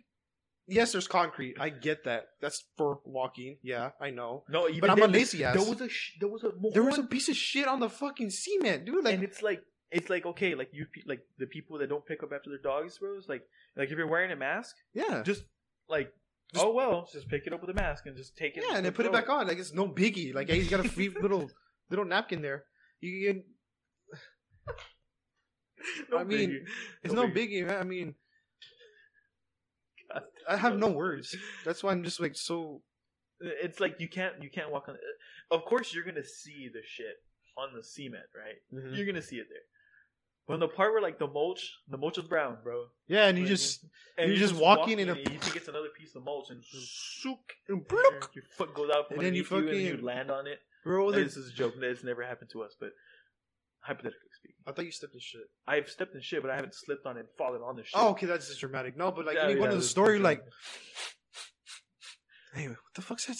yes, 0.67 0.93
there's 0.93 1.09
concrete. 1.09 1.57
I 1.59 1.71
get 1.71 2.05
that. 2.05 2.25
That's 2.43 2.65
for 2.77 3.01
walking. 3.07 3.57
Yeah, 3.63 3.91
I 4.01 4.11
know. 4.11 4.45
no, 4.51 4.69
even 4.69 4.81
But 4.81 4.91
I'm 4.91 5.03
a 5.03 5.07
lazy 5.07 5.45
ass. 5.45 5.57
There 5.57 5.65
was 5.67 5.81
a 5.81 5.89
sh- 5.89 6.17
there 6.21 6.29
was 6.29 6.45
a 6.45 6.51
There 6.75 6.83
was 6.83 6.99
a 6.99 7.05
piece 7.05 7.29
of 7.31 7.37
shit 7.37 7.67
on 7.67 7.81
the 7.81 7.89
fucking 7.89 8.29
cement, 8.31 8.85
dude. 8.85 9.05
Like, 9.05 9.15
and 9.15 9.23
it's 9.25 9.41
like 9.43 9.63
it's 9.93 10.09
like 10.11 10.25
okay 10.27 10.55
like 10.55 10.71
you 10.73 10.87
pe- 10.93 11.03
like 11.07 11.21
the 11.39 11.47
people 11.47 11.79
that 11.79 11.89
don't 11.89 12.05
pick 12.07 12.23
up 12.23 12.31
after 12.35 12.51
their 12.51 12.59
dogs 12.63 12.99
bro 12.99 13.17
it's 13.17 13.29
like 13.29 13.43
like 13.77 13.91
if 13.91 13.97
you're 13.99 14.07
wearing 14.09 14.33
a 14.33 14.37
mask 14.37 14.75
yeah, 14.95 15.23
just 15.23 15.45
like 15.89 16.13
Just- 16.53 16.65
oh 16.65 16.73
well 16.73 17.09
just 17.13 17.29
pick 17.29 17.47
it 17.47 17.53
up 17.53 17.61
with 17.61 17.71
a 17.71 17.75
mask 17.75 18.07
and 18.07 18.17
just 18.17 18.37
take 18.37 18.57
it 18.57 18.65
yeah, 18.69 18.77
and 18.77 18.85
then 18.87 18.93
put 18.93 19.07
it 19.07 19.13
back 19.13 19.29
on. 19.29 19.47
Like, 19.47 19.59
it's 19.59 19.73
no 19.73 19.87
biggie. 19.89 20.35
Like, 20.35 20.49
he's 20.51 20.69
got 20.71 20.81
a 20.85 20.89
free 20.89 21.09
little 21.23 21.51
little 21.91 22.05
napkin 22.05 22.41
there. 22.43 22.65
You 23.01 23.33
can. 23.33 23.45
I 26.19 26.25
mean, 26.25 26.65
It's 27.03 27.13
no 27.15 27.27
biggie, 27.29 27.67
man. 27.67 27.81
I 27.81 27.85
mean, 27.85 28.15
God. 30.13 30.23
I 30.49 30.57
have 30.57 30.77
no 30.79 30.89
words. 30.91 31.35
That's 31.65 31.83
why 31.83 31.93
I'm 31.93 32.05
just 32.05 32.21
like 32.21 32.37
so. 32.37 32.83
it's 33.41 33.81
like 33.81 33.97
you 33.99 34.09
can't 34.09 34.35
you 34.43 34.51
can't 34.51 34.71
walk 34.71 34.89
on 34.89 34.97
of 35.51 35.65
course 35.65 35.93
you're 35.93 36.05
gonna 36.05 36.25
see 36.25 36.69
the 36.73 36.81
shit 36.87 37.17
on 37.59 37.75
the 37.75 37.83
cement 37.83 38.23
right 38.37 38.61
Mm-hmm. 38.73 38.95
you're 38.95 39.05
gonna 39.07 39.21
see 39.21 39.37
it 39.37 39.47
there 39.51 39.67
but 40.47 40.55
on 40.55 40.61
the 40.61 40.69
part 40.69 40.93
where 40.93 41.01
like 41.03 41.19
the 41.19 41.27
mulch 41.27 41.73
the 41.89 41.97
mulch 41.97 42.19
is 42.19 42.25
brown 42.25 42.57
bro 42.63 42.87
Yeah, 43.07 43.27
and 43.29 43.39
you 43.39 43.45
Like, 43.45 43.51
just 43.51 43.85
and 44.19 44.29
You're 44.31 44.39
just 44.39 44.55
walking 44.55 44.99
in 44.99 45.09
a- 45.09 45.13
and 45.13 45.21
you 45.31 45.39
think 45.39 45.57
it's 45.57 45.69
another 45.69 45.89
piece 45.99 46.15
of 46.15 46.25
mulch 46.25 46.51
and 46.51 46.63
sook 46.65 47.53
and 47.69 47.87
bloop. 47.87 48.35
your 48.35 48.45
foot 48.57 48.75
goes 48.75 48.91
out 48.91 49.09
from 49.09 49.19
And 49.19 49.27
then 49.27 49.35
you 49.35 49.43
underneath 49.45 49.51
you, 49.51 49.57
and 49.59 49.69
fucking- 49.69 49.99
you 50.01 50.07
land 50.07 50.31
on 50.31 50.47
it 50.47 50.59
bro. 50.85 51.07
Like, 51.07 51.17
this 51.25 51.37
is 51.37 51.51
a 51.51 51.53
joke 51.55 51.75
it's 51.79 52.05
never 52.05 52.23
happened 52.25 52.51
to 52.53 52.63
us 52.63 52.75
but 52.79 52.91
hypothetically 53.81 54.29
speaking 54.39 54.57
I 54.67 54.73
thought 54.73 54.85
you 54.85 54.93
stepped 54.93 55.15
in 55.15 55.21
shit. 55.21 55.43
I've 55.67 55.89
stepped 55.89 56.15
in 56.15 56.21
shit 56.21 56.43
but 56.43 56.51
I 56.51 56.57
haven't 56.57 56.75
slipped 56.75 57.07
on 57.07 57.17
it 57.17 57.21
and 57.21 57.29
fallen 57.39 57.63
on 57.63 57.77
the 57.77 57.83
shit 57.85 57.93
Oh, 57.95 58.11
okay, 58.11 58.27
that's 58.27 58.49
just 58.49 58.61
dramatic. 58.61 58.97
No, 58.97 59.11
but 59.11 59.27
like 59.27 59.37
Yeah, 59.37 59.49
yeah, 59.49 59.65
of 59.65 59.73
the 59.75 59.83
story, 59.83 60.19
like, 60.19 60.39
dramatic. 60.39 60.53
hey, 62.55 62.69
what 62.69 62.77
the 62.95 63.03
fuck's 63.03 63.27
that? 63.27 63.37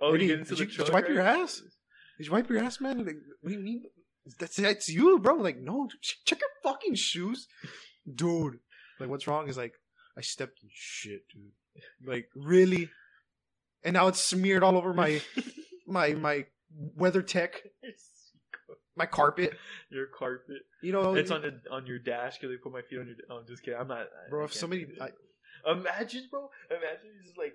Oh 0.00 0.12
you 0.12 0.18
did 0.18 0.48
you- 0.48 0.56
did 0.56 0.76
you 0.78 0.84
wipe 0.92 1.08
your 1.08 1.20
ass? 1.20 1.60
Did 2.18 2.26
you 2.26 2.32
wipe 2.32 2.48
your 2.50 2.62
ass, 2.62 2.80
man? 2.80 3.04
Like, 3.04 3.16
what 3.40 3.50
do 3.50 3.54
you 3.56 3.62
mean? 3.64 3.84
That's 4.38 4.56
that's 4.56 4.88
you, 4.88 5.18
bro. 5.18 5.34
Like, 5.36 5.58
no, 5.58 5.86
dude, 5.90 6.00
check 6.02 6.40
your 6.40 6.50
fucking 6.62 6.94
shoes, 6.94 7.48
dude. 8.12 8.58
Like, 8.98 9.08
what's 9.08 9.26
wrong 9.26 9.48
is 9.48 9.56
like, 9.56 9.74
I 10.16 10.20
stepped 10.20 10.60
in 10.62 10.68
shit, 10.72 11.22
dude. 11.32 11.52
Like, 12.06 12.28
really? 12.34 12.90
And 13.82 13.94
now 13.94 14.08
it's 14.08 14.20
smeared 14.20 14.62
all 14.62 14.76
over 14.76 14.92
my 14.92 15.20
my 15.86 16.12
my 16.14 16.44
WeatherTech, 16.98 17.50
my 18.96 19.06
carpet. 19.06 19.54
your 19.90 20.06
carpet 20.06 20.62
You 20.82 20.92
know, 20.92 21.14
It's 21.14 21.30
on 21.30 21.42
the 21.42 21.60
on 21.70 21.86
your 21.86 21.98
dash 21.98 22.36
because 22.38 22.50
they 22.54 22.56
put 22.62 22.72
my 22.72 22.82
feet 22.82 22.98
on 23.00 23.06
your. 23.06 23.16
Oh, 23.30 23.36
I'm 23.38 23.46
just 23.46 23.62
kidding. 23.62 23.80
I'm 23.80 23.88
not. 23.88 24.00
I- 24.00 24.28
Bro, 24.30 24.42
I 24.42 24.44
if 24.46 24.52
somebody- 24.54 24.84
that. 24.98 25.12
imagine, 25.66 26.28
bro. 26.30 26.50
Imagine 26.70 27.10
it's 27.18 27.26
just 27.26 27.38
like, 27.38 27.54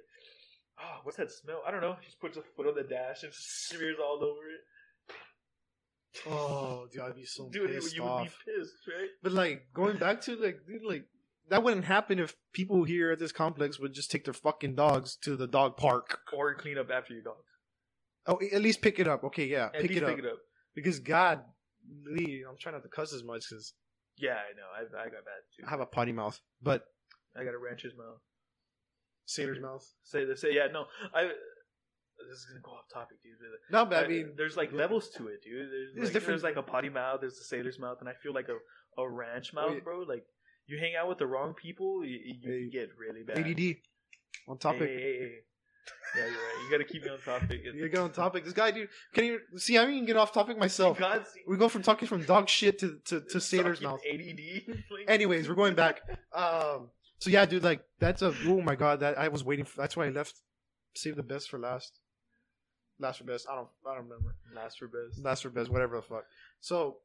oh, 0.80 1.00
what's 1.04 1.18
that 1.18 1.32
smell? 1.32 1.62
I 1.68 1.72
don't 1.72 1.82
know. 1.82 1.96
He 2.00 2.06
just 2.08 2.20
puts 2.20 2.38
a 2.38 2.42
foot 2.56 2.68
on 2.68 2.76
the 2.76 2.84
dash 2.84 3.24
and 3.24 3.32
smears 3.34 3.98
all 4.04 4.24
over 4.24 4.48
it. 4.48 4.62
Oh, 6.28 6.88
dude, 6.92 7.02
I'd 7.02 7.16
be 7.16 7.26
so 7.26 7.50
Dude, 7.50 7.70
pissed 7.72 7.96
you 7.96 8.04
would 8.04 8.10
off. 8.10 8.24
be 8.46 8.52
pissed, 8.52 8.74
right? 8.88 9.10
But 9.24 9.32
like 9.34 9.68
going 9.74 9.98
back 9.98 10.22
to 10.22 10.36
like, 10.36 10.60
dude, 10.68 10.84
like 10.84 11.06
that 11.50 11.64
wouldn't 11.64 11.86
happen 11.86 12.20
if 12.20 12.36
people 12.54 12.84
here 12.84 13.12
at 13.12 13.20
this 13.20 13.32
complex 13.32 13.80
would 13.80 13.94
just 13.94 14.10
take 14.12 14.26
their 14.26 14.34
fucking 14.34 14.76
dogs 14.76 15.16
to 15.24 15.36
the 15.36 15.48
dog 15.48 15.78
park. 15.78 16.20
Or 16.36 16.54
clean 16.56 16.78
up 16.78 16.90
after 16.90 17.14
your 17.14 17.24
dog. 17.24 17.36
Oh, 18.28 18.40
at 18.54 18.62
least 18.62 18.82
pick 18.82 19.00
it 19.00 19.08
up. 19.08 19.24
Okay, 19.26 19.46
yeah, 19.46 19.66
At 19.66 19.82
pick 19.82 19.92
it, 19.92 20.04
pick 20.04 20.04
up. 20.04 20.20
it 20.20 20.26
up. 20.26 20.40
Because 20.74 21.00
God, 21.00 21.42
Lee, 22.06 22.44
I'm 22.50 22.58
trying 22.60 22.74
not 22.76 22.82
to 22.84 22.90
cuss 22.90 23.14
as 23.14 23.24
much 23.24 23.46
because 23.50 23.74
Yeah, 24.18 24.32
I 24.34 24.56
know. 24.58 24.66
I, 24.98 25.02
I 25.02 25.06
got 25.06 25.24
bad 25.26 25.44
too. 25.56 25.64
I 25.68 25.70
have 25.70 25.80
a 25.82 25.86
potty 25.86 26.12
mouth, 26.12 26.40
but 26.62 26.86
I 27.38 27.44
got 27.44 27.54
a 27.54 27.60
rancher's 27.60 27.94
mouth. 27.96 28.20
sailor's 29.26 29.60
mouth. 29.62 29.86
Say 30.04 30.26
this. 30.26 30.42
Say 30.42 30.54
yeah. 30.56 30.68
No, 30.74 30.86
I. 31.14 31.30
This 32.30 32.40
is 32.40 32.46
gonna 32.46 32.62
go 32.62 32.72
off 32.72 32.86
topic, 32.92 33.18
dude. 33.24 33.34
No, 33.72 33.86
but 33.86 34.06
I 34.06 34.08
mean, 34.08 34.34
there's 34.38 34.58
like 34.58 34.72
levels 34.72 35.10
to 35.18 35.28
it, 35.28 35.44
dude. 35.44 35.70
There's, 35.72 35.94
There's 35.96 36.06
like, 36.06 36.14
different- 36.14 36.42
There's 36.42 36.44
like 36.44 36.56
a 36.58 36.64
potty 36.64 36.90
mouth. 36.90 37.20
There's 37.22 37.38
a 37.40 37.44
sailor's 37.44 37.78
mouth, 37.80 37.98
and 38.00 38.10
I 38.10 38.14
feel 38.24 38.34
like 38.34 38.48
a, 38.50 39.02
a 39.02 39.10
ranch 39.10 39.54
mouth, 39.54 39.84
bro. 39.84 40.00
Like 40.00 40.24
you 40.68 40.78
hang 40.80 40.96
out 40.96 41.08
with 41.10 41.20
the 41.20 41.28
wrong 41.28 41.54
people, 41.54 42.04
you, 42.06 42.18
you 42.24 42.36
Hey. 42.44 42.70
get 42.72 42.90
really 42.98 43.24
bad. 43.24 43.38
ADD 43.38 43.78
on 44.48 44.58
topic. 44.58 44.90
Hey, 44.90 44.96
hey. 45.20 45.32
Yeah, 46.18 46.26
you're 46.26 46.34
right. 46.34 46.64
You 46.64 46.72
got 46.72 46.78
to 46.78 46.84
keep 46.92 47.04
me 47.04 47.10
on 47.10 47.20
topic. 47.20 47.62
You 47.76 47.90
get 47.90 48.00
on 48.00 48.12
topic. 48.12 48.44
This 48.46 48.54
guy, 48.54 48.72
dude, 48.72 48.90
can 49.14 49.26
you 49.26 49.40
see? 49.58 49.78
I 49.78 49.84
even 49.84 50.06
get 50.06 50.18
off 50.18 50.32
topic 50.32 50.58
myself. 50.58 51.00
We 51.48 51.58
go 51.58 51.68
from 51.70 51.84
talking 51.84 52.08
from 52.08 52.24
dog 52.24 52.48
shit 52.50 52.80
to 52.80 52.98
to, 53.06 53.22
to 53.22 53.40
sailor's 53.42 53.82
mouth. 53.82 54.00
ADD. 54.12 54.40
Anyways, 55.08 55.48
we're 55.50 55.56
going 55.56 55.76
back. 55.76 56.02
Um, 56.34 56.90
so 57.20 57.30
yeah, 57.30 57.46
dude, 57.46 57.64
like 57.64 57.82
that's 58.00 58.22
a 58.22 58.34
oh 58.46 58.62
my 58.62 58.76
god, 58.76 59.00
that 59.00 59.18
I 59.18 59.30
was 59.30 59.44
waiting 59.44 59.64
for. 59.66 59.78
That's 59.82 59.96
why 59.96 60.06
I 60.08 60.10
left. 60.10 60.34
Save 60.96 61.16
the 61.16 61.24
best 61.24 61.50
for 61.50 61.58
last. 61.60 62.00
Last 63.00 63.18
for 63.18 63.24
best. 63.26 63.48
I 63.50 63.56
don't. 63.56 63.68
I 63.86 63.96
don't 63.96 64.04
remember. 64.06 64.36
last 64.56 64.80
for 64.80 64.88
best. 64.88 65.24
Last 65.24 65.44
for 65.44 65.50
best. 65.50 65.70
Whatever 65.70 65.98
the 65.98 66.02
fuck. 66.02 66.26
So, 66.62 66.98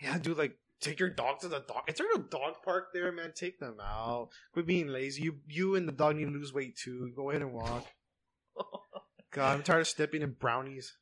yeah, 0.00 0.18
dude, 0.18 0.38
like 0.38 0.56
take 0.80 0.98
your 0.98 1.10
dog 1.10 1.40
to 1.40 1.48
the 1.48 1.60
dog. 1.60 1.82
Is 1.88 1.96
there 1.96 2.06
a 2.14 2.18
dog 2.18 2.56
park 2.64 2.88
there, 2.94 3.12
man? 3.12 3.32
Take 3.34 3.58
them 3.58 3.76
out. 3.80 4.30
Quit 4.52 4.66
being 4.66 4.88
lazy. 4.88 5.22
You 5.22 5.36
you 5.46 5.74
and 5.76 5.86
the 5.86 5.92
dog 5.92 6.16
need 6.16 6.24
to 6.26 6.30
lose 6.30 6.52
weight 6.52 6.76
too. 6.76 7.12
Go 7.14 7.30
ahead 7.30 7.42
and 7.42 7.52
walk. 7.52 7.86
God, 9.30 9.56
I'm 9.56 9.62
tired 9.62 9.80
of 9.80 9.88
stepping 9.88 10.22
in 10.22 10.32
brownies. 10.32 10.96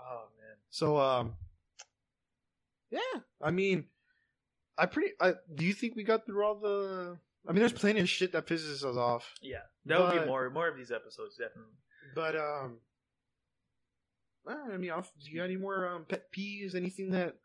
oh 0.00 0.24
man. 0.38 0.56
So 0.70 0.98
um 0.98 1.34
Yeah. 2.90 3.00
I 3.42 3.50
mean 3.50 3.86
I 4.78 4.86
pretty 4.86 5.10
I 5.20 5.34
do 5.54 5.64
you 5.64 5.72
think 5.72 5.96
we 5.96 6.04
got 6.04 6.26
through 6.26 6.44
all 6.44 6.54
the 6.54 7.18
I 7.48 7.52
mean 7.52 7.60
there's 7.60 7.72
plenty 7.72 8.00
of 8.00 8.08
shit 8.08 8.32
that 8.32 8.46
pisses 8.46 8.84
us 8.84 8.96
off. 8.96 9.34
Yeah, 9.42 9.62
that 9.86 9.98
would 10.00 10.20
be 10.20 10.26
more 10.26 10.48
more 10.50 10.68
of 10.68 10.76
these 10.76 10.90
episodes, 10.92 11.36
definitely. 11.36 11.72
But 12.14 12.36
um 12.36 12.78
I 14.48 14.76
mean, 14.76 14.90
I'll- 14.90 15.02
do 15.02 15.30
you 15.30 15.38
got 15.38 15.44
any 15.44 15.56
more 15.56 15.88
um, 15.88 16.04
pet 16.04 16.32
peeves? 16.32 16.74
Anything 16.74 17.10
that 17.10 17.36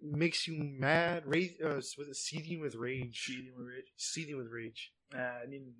makes 0.00 0.46
you 0.48 0.56
mad? 0.62 1.24
Rage? 1.26 1.54
Uh, 1.62 1.74
was 1.76 2.08
it 2.08 2.16
seething 2.16 2.60
with 2.60 2.74
rage? 2.74 3.14
Cheating 3.14 3.52
with 3.56 3.66
Rich. 3.66 3.92
Seething 3.96 4.36
with 4.36 4.48
rage. 4.50 4.92
Uh, 5.14 5.18
I 5.42 5.46
mean, 5.46 5.74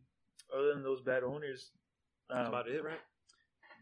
other 0.55 0.75
than 0.75 0.83
those 0.83 1.01
bad 1.03 1.23
owners, 1.23 1.71
um, 2.31 2.37
That's 2.39 2.49
about 2.49 2.69
it, 2.69 2.85
right? 2.85 3.01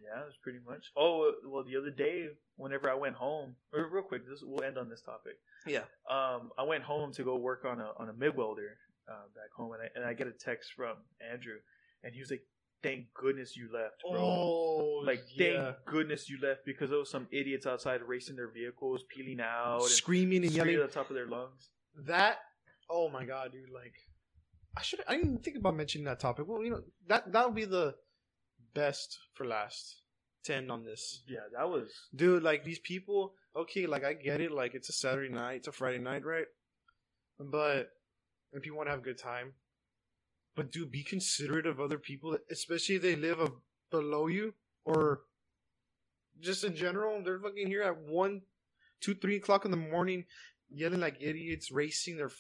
Yeah, 0.02 0.22
that's 0.24 0.36
pretty 0.42 0.60
much. 0.66 0.90
Oh 0.96 1.32
well, 1.46 1.62
the 1.62 1.76
other 1.76 1.90
day, 1.90 2.28
whenever 2.56 2.90
I 2.90 2.94
went 2.94 3.16
home, 3.16 3.54
or 3.72 3.86
real 3.92 4.02
quick, 4.02 4.26
this 4.26 4.40
we'll 4.42 4.64
end 4.64 4.78
on 4.78 4.88
this 4.88 5.02
topic. 5.02 5.34
Yeah. 5.66 5.84
Um, 6.08 6.50
I 6.58 6.62
went 6.62 6.84
home 6.84 7.12
to 7.12 7.22
go 7.22 7.36
work 7.36 7.64
on 7.66 7.80
a 7.80 7.92
on 7.98 8.08
a 8.08 8.12
MIG 8.14 8.34
welder 8.34 8.78
uh, 9.06 9.26
back 9.34 9.52
home, 9.54 9.72
and 9.72 9.82
I 9.82 9.88
and 9.94 10.04
I 10.04 10.14
get 10.14 10.26
a 10.26 10.32
text 10.32 10.72
from 10.74 10.96
Andrew, 11.20 11.58
and 12.02 12.14
he 12.14 12.20
was 12.20 12.30
like, 12.30 12.40
"Thank 12.82 13.12
goodness 13.14 13.56
you 13.56 13.70
left, 13.72 14.02
bro." 14.10 14.20
Oh, 14.20 15.02
Like, 15.04 15.22
thank 15.36 15.76
goodness 15.84 16.28
you 16.28 16.38
left 16.40 16.64
because 16.64 16.90
there 16.90 16.98
was 16.98 17.10
some 17.10 17.28
idiots 17.30 17.66
outside 17.66 18.02
racing 18.02 18.36
their 18.36 18.50
vehicles, 18.50 19.04
peeling 19.14 19.40
out, 19.40 19.82
and 19.82 19.90
screaming 19.90 20.42
and 20.44 20.52
screaming 20.52 20.72
yelling. 20.74 20.84
at 20.84 20.92
the 20.92 20.94
top 20.98 21.10
of 21.10 21.14
their 21.14 21.26
lungs. 21.26 21.70
That 22.06 22.38
oh 22.88 23.08
my 23.08 23.24
god, 23.24 23.52
dude! 23.52 23.70
Like, 23.70 23.94
I 24.76 24.82
should 24.82 25.00
I 25.06 25.14
didn't 25.16 25.30
even 25.30 25.42
think 25.42 25.56
about 25.56 25.76
mentioning 25.76 26.04
that 26.06 26.20
topic. 26.20 26.46
Well, 26.48 26.64
you 26.64 26.70
know 26.70 26.82
that 27.08 27.32
that 27.32 27.46
would 27.46 27.54
be 27.54 27.64
the 27.64 27.96
best 28.74 29.18
for 29.34 29.46
last. 29.46 29.96
To 30.44 30.54
end 30.54 30.72
on 30.72 30.84
this, 30.84 31.22
Yeah, 31.28 31.40
that 31.54 31.68
was 31.68 31.90
dude. 32.16 32.42
Like 32.42 32.64
these 32.64 32.78
people, 32.78 33.34
okay, 33.54 33.86
like 33.86 34.04
I 34.04 34.14
get 34.14 34.40
it. 34.40 34.50
Like 34.50 34.74
it's 34.74 34.88
a 34.88 34.92
Saturday 34.94 35.28
night, 35.28 35.56
it's 35.56 35.68
a 35.68 35.72
Friday 35.72 35.98
night, 35.98 36.24
right? 36.24 36.46
But 37.38 37.90
if 38.54 38.64
you 38.64 38.74
want 38.74 38.86
to 38.86 38.90
have 38.92 39.00
a 39.00 39.02
good 39.02 39.18
time, 39.18 39.52
but 40.56 40.72
do 40.72 40.86
be 40.86 41.02
considerate 41.02 41.66
of 41.66 41.80
other 41.80 41.98
people, 41.98 42.36
especially 42.50 42.96
if 42.96 43.02
they 43.02 43.16
live 43.16 43.40
a, 43.40 43.50
below 43.90 44.26
you 44.26 44.54
or 44.84 45.20
just 46.40 46.64
in 46.64 46.74
general. 46.74 47.22
They're 47.22 47.38
fucking 47.38 47.66
here 47.66 47.82
at 47.82 47.98
one, 47.98 48.42
two, 49.00 49.14
three 49.14 49.36
o'clock 49.36 49.64
in 49.64 49.70
the 49.70 49.76
morning, 49.76 50.24
yelling 50.68 51.00
like 51.00 51.16
idiots, 51.20 51.70
racing 51.70 52.16
their 52.16 52.30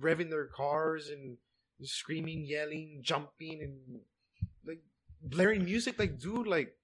revving 0.00 0.30
their 0.30 0.46
cars 0.46 1.08
and 1.08 1.36
screaming, 1.82 2.44
yelling, 2.44 3.00
jumping, 3.02 3.60
and 3.62 4.00
like 4.66 4.80
blaring 5.22 5.64
music. 5.64 5.98
Like, 5.98 6.18
dude, 6.18 6.46
like, 6.46 6.74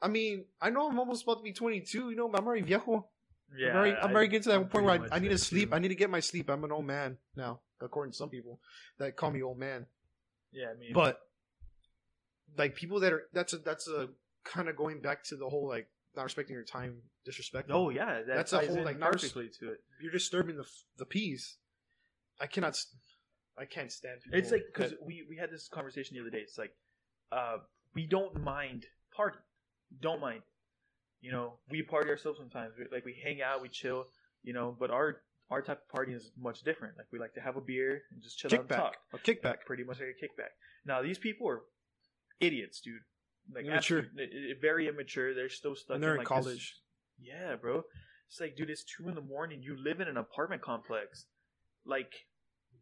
I 0.00 0.08
mean, 0.08 0.46
I 0.60 0.70
know 0.70 0.88
I'm 0.88 0.98
almost 0.98 1.24
about 1.24 1.38
to 1.38 1.42
be 1.42 1.52
22. 1.52 2.10
You 2.10 2.16
know, 2.16 2.30
I'm 2.32 2.46
already 2.46 2.62
viejo. 2.62 3.08
Yeah, 3.56 3.70
I'm 3.70 3.76
already, 3.76 3.96
I'm 3.96 4.10
already 4.12 4.28
getting 4.28 4.42
to 4.44 4.48
that 4.48 4.70
point 4.70 4.84
where 4.84 5.00
I, 5.02 5.16
I 5.16 5.18
need 5.18 5.28
to 5.28 5.38
sleep. 5.38 5.70
too. 5.70 5.76
I 5.76 5.78
need 5.78 5.88
to 5.88 5.94
get 5.94 6.10
my 6.10 6.20
sleep. 6.20 6.48
I'm 6.48 6.64
an 6.64 6.72
old 6.72 6.86
man 6.86 7.18
now, 7.36 7.60
according 7.82 8.12
to 8.12 8.16
some 8.16 8.28
people 8.30 8.60
that 8.98 9.16
call 9.16 9.30
me 9.30 9.42
old 9.42 9.58
man. 9.58 9.86
Yeah, 10.52 10.66
I 10.74 10.78
mean, 10.78 10.92
But 10.92 11.20
like 12.56 12.74
people 12.74 13.00
that 13.00 13.12
are 13.12 13.22
that's 13.32 13.52
a 13.52 13.58
that's 13.58 13.88
a 13.88 14.08
kind 14.44 14.68
of 14.68 14.76
going 14.76 15.00
back 15.00 15.24
to 15.24 15.36
the 15.36 15.48
whole 15.48 15.68
like 15.68 15.88
not 16.16 16.24
respecting 16.24 16.54
your 16.54 16.64
time, 16.64 16.96
disrespect. 17.24 17.70
oh 17.72 17.90
yeah, 17.90 18.22
that 18.26 18.36
That's 18.36 18.52
a 18.52 18.58
whole, 18.66 18.84
like, 18.84 19.00
res- 19.00 19.32
to 19.32 19.40
it. 19.40 19.80
you're 20.00 20.12
disturbing 20.12 20.56
the 20.56 20.66
the 20.98 21.06
peace. 21.06 21.56
I 22.40 22.46
cannot. 22.46 22.78
I 23.58 23.64
can't 23.66 23.92
stand. 23.92 24.20
People 24.22 24.38
It's 24.38 24.50
like 24.50 24.64
because 24.74 24.94
we 25.04 25.24
we 25.28 25.36
had 25.36 25.50
this 25.50 25.68
conversation 25.68 26.16
the 26.16 26.22
other 26.22 26.30
day. 26.30 26.38
It's 26.38 26.58
like, 26.58 26.72
uh, 27.30 27.58
we 27.94 28.06
don't 28.06 28.42
mind 28.42 28.86
party, 29.14 29.38
don't 30.00 30.20
mind. 30.20 30.42
You 31.20 31.32
know, 31.32 31.54
we 31.70 31.82
party 31.82 32.10
ourselves 32.10 32.38
sometimes. 32.38 32.72
We, 32.78 32.86
like 32.90 33.04
we 33.04 33.14
hang 33.22 33.40
out, 33.42 33.62
we 33.62 33.68
chill. 33.68 34.06
You 34.42 34.52
know, 34.52 34.74
but 34.78 34.90
our 34.90 35.18
our 35.52 35.62
type 35.62 35.80
of 35.84 35.88
party 35.88 36.12
is 36.12 36.30
much 36.38 36.62
different. 36.62 36.96
Like 36.96 37.06
we 37.12 37.18
like 37.18 37.34
to 37.34 37.40
have 37.40 37.56
a 37.56 37.60
beer 37.60 38.02
and 38.10 38.22
just 38.22 38.38
chill 38.38 38.52
out 38.54 38.60
and 38.60 38.68
talk. 38.68 38.94
a 39.12 39.18
kickback. 39.18 39.58
Pretty 39.66 39.84
much 39.84 39.98
like 40.00 40.08
a 40.16 40.24
kickback. 40.24 40.52
Now 40.84 41.02
these 41.02 41.18
people 41.18 41.48
are 41.48 41.60
idiots, 42.40 42.80
dude. 42.80 42.94
Like 43.54 43.66
Immature. 43.66 44.00
absolute- 44.00 44.30
i- 44.32 44.50
i- 44.52 44.60
very 44.60 44.88
immature. 44.88 45.34
They're 45.34 45.48
still 45.48 45.74
stuck. 45.74 45.94
And 45.96 46.02
they're 46.02 46.12
in 46.14 46.18
like, 46.18 46.28
this- 46.28 46.44
college. 46.44 46.76
yeah, 47.20 47.56
bro. 47.56 47.82
It's 48.28 48.40
like, 48.40 48.56
dude, 48.56 48.70
it's 48.70 48.84
two 48.84 49.08
in 49.08 49.14
the 49.14 49.20
morning. 49.20 49.62
You 49.62 49.76
live 49.76 50.00
in 50.00 50.08
an 50.08 50.16
apartment 50.16 50.62
complex. 50.62 51.26
Like, 51.84 52.12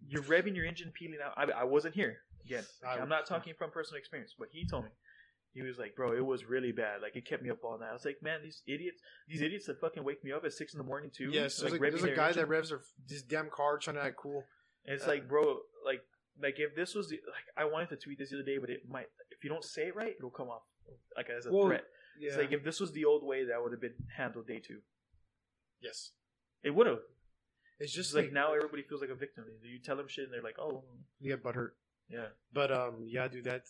you're 0.07 0.23
revving 0.23 0.55
your 0.55 0.65
engine, 0.65 0.93
peeling 0.97 1.19
out. 1.25 1.33
I, 1.37 1.63
I 1.63 1.65
wasn't 1.65 1.95
here. 1.95 2.19
Again, 2.45 2.65
I- 2.87 2.99
I'm 2.99 3.09
not 3.09 3.27
talking 3.27 3.55
from 3.59 3.71
personal 3.71 3.99
experience, 3.99 4.35
but 4.39 4.49
he 4.53 4.65
told 4.67 4.85
me. 4.85 4.91
He 5.53 5.63
was 5.63 5.79
like, 5.79 5.97
bro, 5.97 6.13
it 6.13 6.25
was 6.25 6.45
really 6.45 6.71
bad. 6.71 7.03
Like, 7.03 7.17
it 7.17 7.27
kept 7.27 7.43
me 7.43 7.51
up 7.51 7.59
all 7.65 7.77
night. 7.79 7.91
I 7.91 7.93
was 7.93 8.05
like, 8.05 8.23
man, 8.23 8.41
these 8.43 8.63
idiots, 8.69 9.01
these 9.29 9.43
idiots 9.43 9.67
that 9.67 9.81
fucking 9.81 10.05
wake 10.05 10.23
me 10.23 10.31
up 10.33 10.45
at 10.45 10.53
six 10.53 10.75
in 10.75 10.79
the 10.79 10.85
morning 10.85 11.11
too. 11.13 11.31
Yes, 11.33 11.57
there's, 11.59 11.73
like, 11.73 11.81
a, 11.81 11.91
there's 11.91 12.05
a 12.05 12.15
guy 12.15 12.31
that 12.33 12.47
revs 12.49 12.69
their, 12.69 12.81
this 13.09 13.23
damn 13.23 13.51
car 13.51 13.77
trying 13.79 13.97
to 13.97 14.03
act 14.03 14.17
cool. 14.17 14.45
And 14.87 14.95
it's 14.95 15.05
Uh, 15.05 15.09
like, 15.09 15.29
bro, 15.29 15.59
like, 15.85 16.03
like 16.41 16.55
if 16.59 16.77
this 16.77 16.95
was 16.95 17.09
the, 17.09 17.17
like, 17.27 17.45
I 17.57 17.65
wanted 17.71 17.89
to 17.89 17.97
tweet 17.97 18.19
this 18.19 18.31
the 18.31 18.37
other 18.37 18.45
day, 18.45 18.59
but 18.59 18.71
it 18.71 18.83
might, 18.89 19.07
if 19.31 19.43
you 19.43 19.51
don't 19.51 19.65
say 19.65 19.89
it 19.89 19.97
right, 19.97 20.15
it'll 20.17 20.31
come 20.31 20.49
off 20.49 20.63
like 21.17 21.27
as 21.37 21.47
a 21.47 21.53
Well, 21.53 21.67
threat. 21.67 21.85
Yeah. 22.19 22.29
It's 22.29 22.37
like 22.39 22.53
if 22.53 22.63
this 22.63 22.79
was 22.81 22.93
the 22.93 23.05
old 23.05 23.25
way, 23.27 23.45
that 23.47 23.61
would 23.63 23.73
have 23.73 23.81
been 23.81 23.95
handled 24.17 24.47
day 24.47 24.61
two. 24.61 24.79
yes. 25.83 26.11
It 26.63 26.71
would 26.75 26.87
have. 26.87 26.99
It's 27.79 27.91
Just 27.93 28.09
just 28.11 28.15
like, 28.15 28.27
like, 28.27 28.33
now 28.35 28.53
everybody 28.55 28.83
feels 28.83 29.01
like 29.01 29.09
a 29.11 29.15
victim. 29.15 29.45
You 29.63 29.79
tell 29.81 29.97
them 29.97 30.07
shit 30.09 30.25
and 30.25 30.33
they're 30.35 30.43
like, 30.43 30.59
oh, 30.61 30.85
you 31.19 31.31
get 31.35 31.43
butthurt. 31.43 31.71
yeah. 32.11 32.27
But 32.53 32.71
um, 32.71 33.05
yeah, 33.07 33.27
dude, 33.29 33.45
that. 33.45 33.63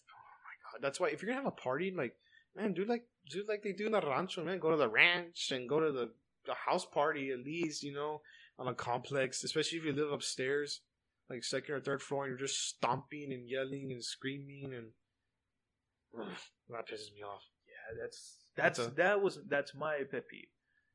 That's 0.80 1.00
why 1.00 1.08
if 1.08 1.22
you're 1.22 1.30
gonna 1.30 1.42
have 1.42 1.52
a 1.52 1.62
party, 1.62 1.92
like, 1.96 2.14
man, 2.56 2.72
do 2.72 2.84
like 2.84 3.04
do 3.30 3.44
like 3.48 3.62
they 3.62 3.72
do 3.72 3.86
in 3.86 3.92
the 3.92 4.00
rancho, 4.00 4.44
man. 4.44 4.58
Go 4.58 4.70
to 4.70 4.76
the 4.76 4.88
ranch 4.88 5.50
and 5.50 5.68
go 5.68 5.80
to 5.80 5.92
the, 5.92 6.10
the 6.46 6.54
house 6.54 6.84
party 6.86 7.30
at 7.30 7.44
least, 7.44 7.82
you 7.82 7.92
know, 7.92 8.20
on 8.58 8.68
a 8.68 8.74
complex. 8.74 9.42
Especially 9.44 9.78
if 9.78 9.84
you 9.84 9.92
live 9.92 10.12
upstairs, 10.12 10.80
like 11.28 11.44
second 11.44 11.74
or 11.74 11.80
third 11.80 12.02
floor, 12.02 12.24
and 12.24 12.30
you're 12.30 12.46
just 12.46 12.68
stomping 12.68 13.32
and 13.32 13.48
yelling 13.48 13.90
and 13.92 14.04
screaming, 14.04 14.72
and 14.74 14.86
Ugh, 16.18 16.26
that 16.70 16.88
pisses 16.88 17.12
me 17.14 17.22
off. 17.22 17.42
Yeah, 17.68 18.02
that's 18.02 18.36
that's 18.56 18.78
That's 18.78 18.88
a- 18.92 18.94
that 18.96 19.22
was 19.22 19.38
that's 19.48 19.74
my 19.74 19.98
pet 20.10 20.28
peeve. 20.28 20.48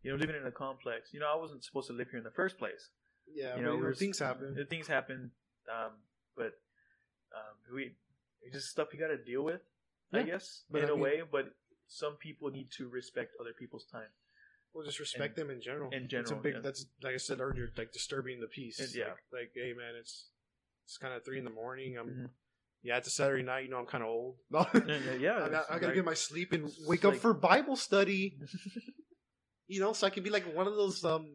You 0.03 0.11
know, 0.11 0.17
living 0.17 0.35
in 0.39 0.45
a 0.45 0.51
complex. 0.51 1.13
You 1.13 1.19
know, 1.19 1.27
I 1.33 1.35
wasn't 1.35 1.63
supposed 1.63 1.87
to 1.87 1.93
live 1.93 2.09
here 2.11 2.19
in 2.19 2.23
the 2.23 2.31
first 2.31 2.57
place. 2.59 2.89
Yeah, 3.33 3.55
you 3.55 3.63
know, 3.63 3.75
you 3.75 3.83
know 3.83 3.93
things 3.93 4.19
happen. 4.19 4.65
Things 4.69 4.87
happen, 4.87 5.31
um, 5.67 5.93
but 6.37 6.53
um, 7.33 7.55
we 7.73 7.95
it's 8.45 8.53
just 8.55 8.69
stuff 8.69 8.87
you 8.93 8.99
got 8.99 9.07
to 9.07 9.17
deal 9.17 9.43
with. 9.43 9.61
I 10.13 10.23
guess 10.23 10.63
but 10.71 10.83
in 10.83 10.89
I 10.89 10.91
a 10.91 10.95
mean- 10.95 11.01
way, 11.03 11.21
but 11.29 11.45
some 11.87 12.15
people 12.15 12.49
need 12.49 12.69
to 12.77 12.87
respect 12.87 13.31
other 13.41 13.51
people's 13.57 13.85
time. 13.91 14.07
We'll 14.73 14.85
just 14.85 14.99
respect 14.99 15.35
them 15.35 15.49
in 15.49 15.61
general. 15.61 15.89
in 15.91 16.03
it's 16.03 16.13
a 16.13 16.17
general, 16.17 16.39
big. 16.41 16.53
yeah. 16.55 16.59
That's 16.61 16.85
like 17.03 17.13
I 17.13 17.17
said 17.17 17.39
earlier, 17.41 17.69
like 17.77 17.91
disturbing 17.91 18.39
the 18.39 18.47
peace. 18.47 18.79
And- 18.79 18.93
yeah. 18.95 19.05
Like, 19.05 19.17
like, 19.33 19.51
hey 19.55 19.73
man, 19.75 19.95
it's 19.99 20.29
it's 20.85 20.97
kind 20.97 21.13
of 21.13 21.23
three 21.25 21.37
in 21.39 21.43
the 21.45 21.49
morning. 21.51 21.97
I'm 21.97 22.07
Mhm. 22.07 22.29
yeah, 22.83 22.97
it's 22.97 23.07
a 23.07 23.11
Saturday 23.11 23.43
night. 23.43 23.65
You 23.65 23.71
know, 23.71 23.77
I'm 23.79 23.85
kind 23.87 24.03
of 24.03 24.09
old. 24.09 24.35
Yeah, 24.51 24.63
yeah, 24.85 25.13
yeah, 25.19 25.43
I, 25.45 25.49
got, 25.49 25.65
I 25.69 25.73
gotta 25.75 25.85
like- 25.87 25.95
get 25.95 26.05
my 26.05 26.13
sleep 26.13 26.51
and 26.53 26.65
it's 26.65 26.85
wake 26.87 27.03
up 27.05 27.13
like- 27.13 27.21
for 27.21 27.33
Bible 27.33 27.75
study. 27.75 28.37
You 29.67 29.79
know, 29.79 29.93
so 29.93 30.05
I 30.05 30.11
can 30.11 30.21
be 30.23 30.29
like 30.29 30.43
one 30.55 30.67
of 30.67 30.75
those 30.75 31.03
um, 31.03 31.25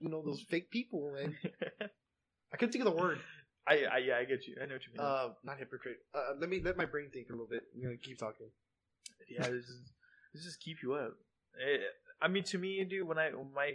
you 0.00 0.08
know, 0.10 0.22
those 0.22 0.42
fake 0.50 0.70
people. 0.70 1.14
Man, 1.14 1.34
I 2.52 2.56
couldn't 2.58 2.72
think 2.72 2.84
of 2.84 2.94
the 2.94 3.00
word. 3.02 3.20
I, 3.68 3.84
I 3.92 3.98
yeah, 3.98 4.16
I 4.18 4.24
get 4.24 4.46
you. 4.46 4.56
I 4.62 4.66
know 4.66 4.74
what 4.74 4.86
you 4.86 4.92
mean. 4.92 5.06
Uh, 5.06 5.28
not 5.44 5.58
hypocrite. 5.58 5.98
Uh, 6.14 6.34
let 6.38 6.48
me 6.48 6.60
let 6.64 6.76
my 6.76 6.84
brain 6.84 7.10
think 7.12 7.28
a 7.28 7.32
little 7.32 7.48
bit. 7.48 7.62
You 7.74 7.88
know, 7.88 7.96
keep 8.02 8.18
talking. 8.18 8.46
yeah, 9.28 9.42
this 9.42 9.64
is 9.64 9.92
this 10.32 10.44
just 10.44 10.60
keep 10.60 10.78
you 10.82 10.94
up. 10.94 11.14
Eh, 11.60 11.78
I 12.20 12.28
mean, 12.28 12.44
to 12.44 12.58
me, 12.58 12.84
dude, 12.84 13.08
when 13.08 13.18
I 13.18 13.30
my 13.54 13.72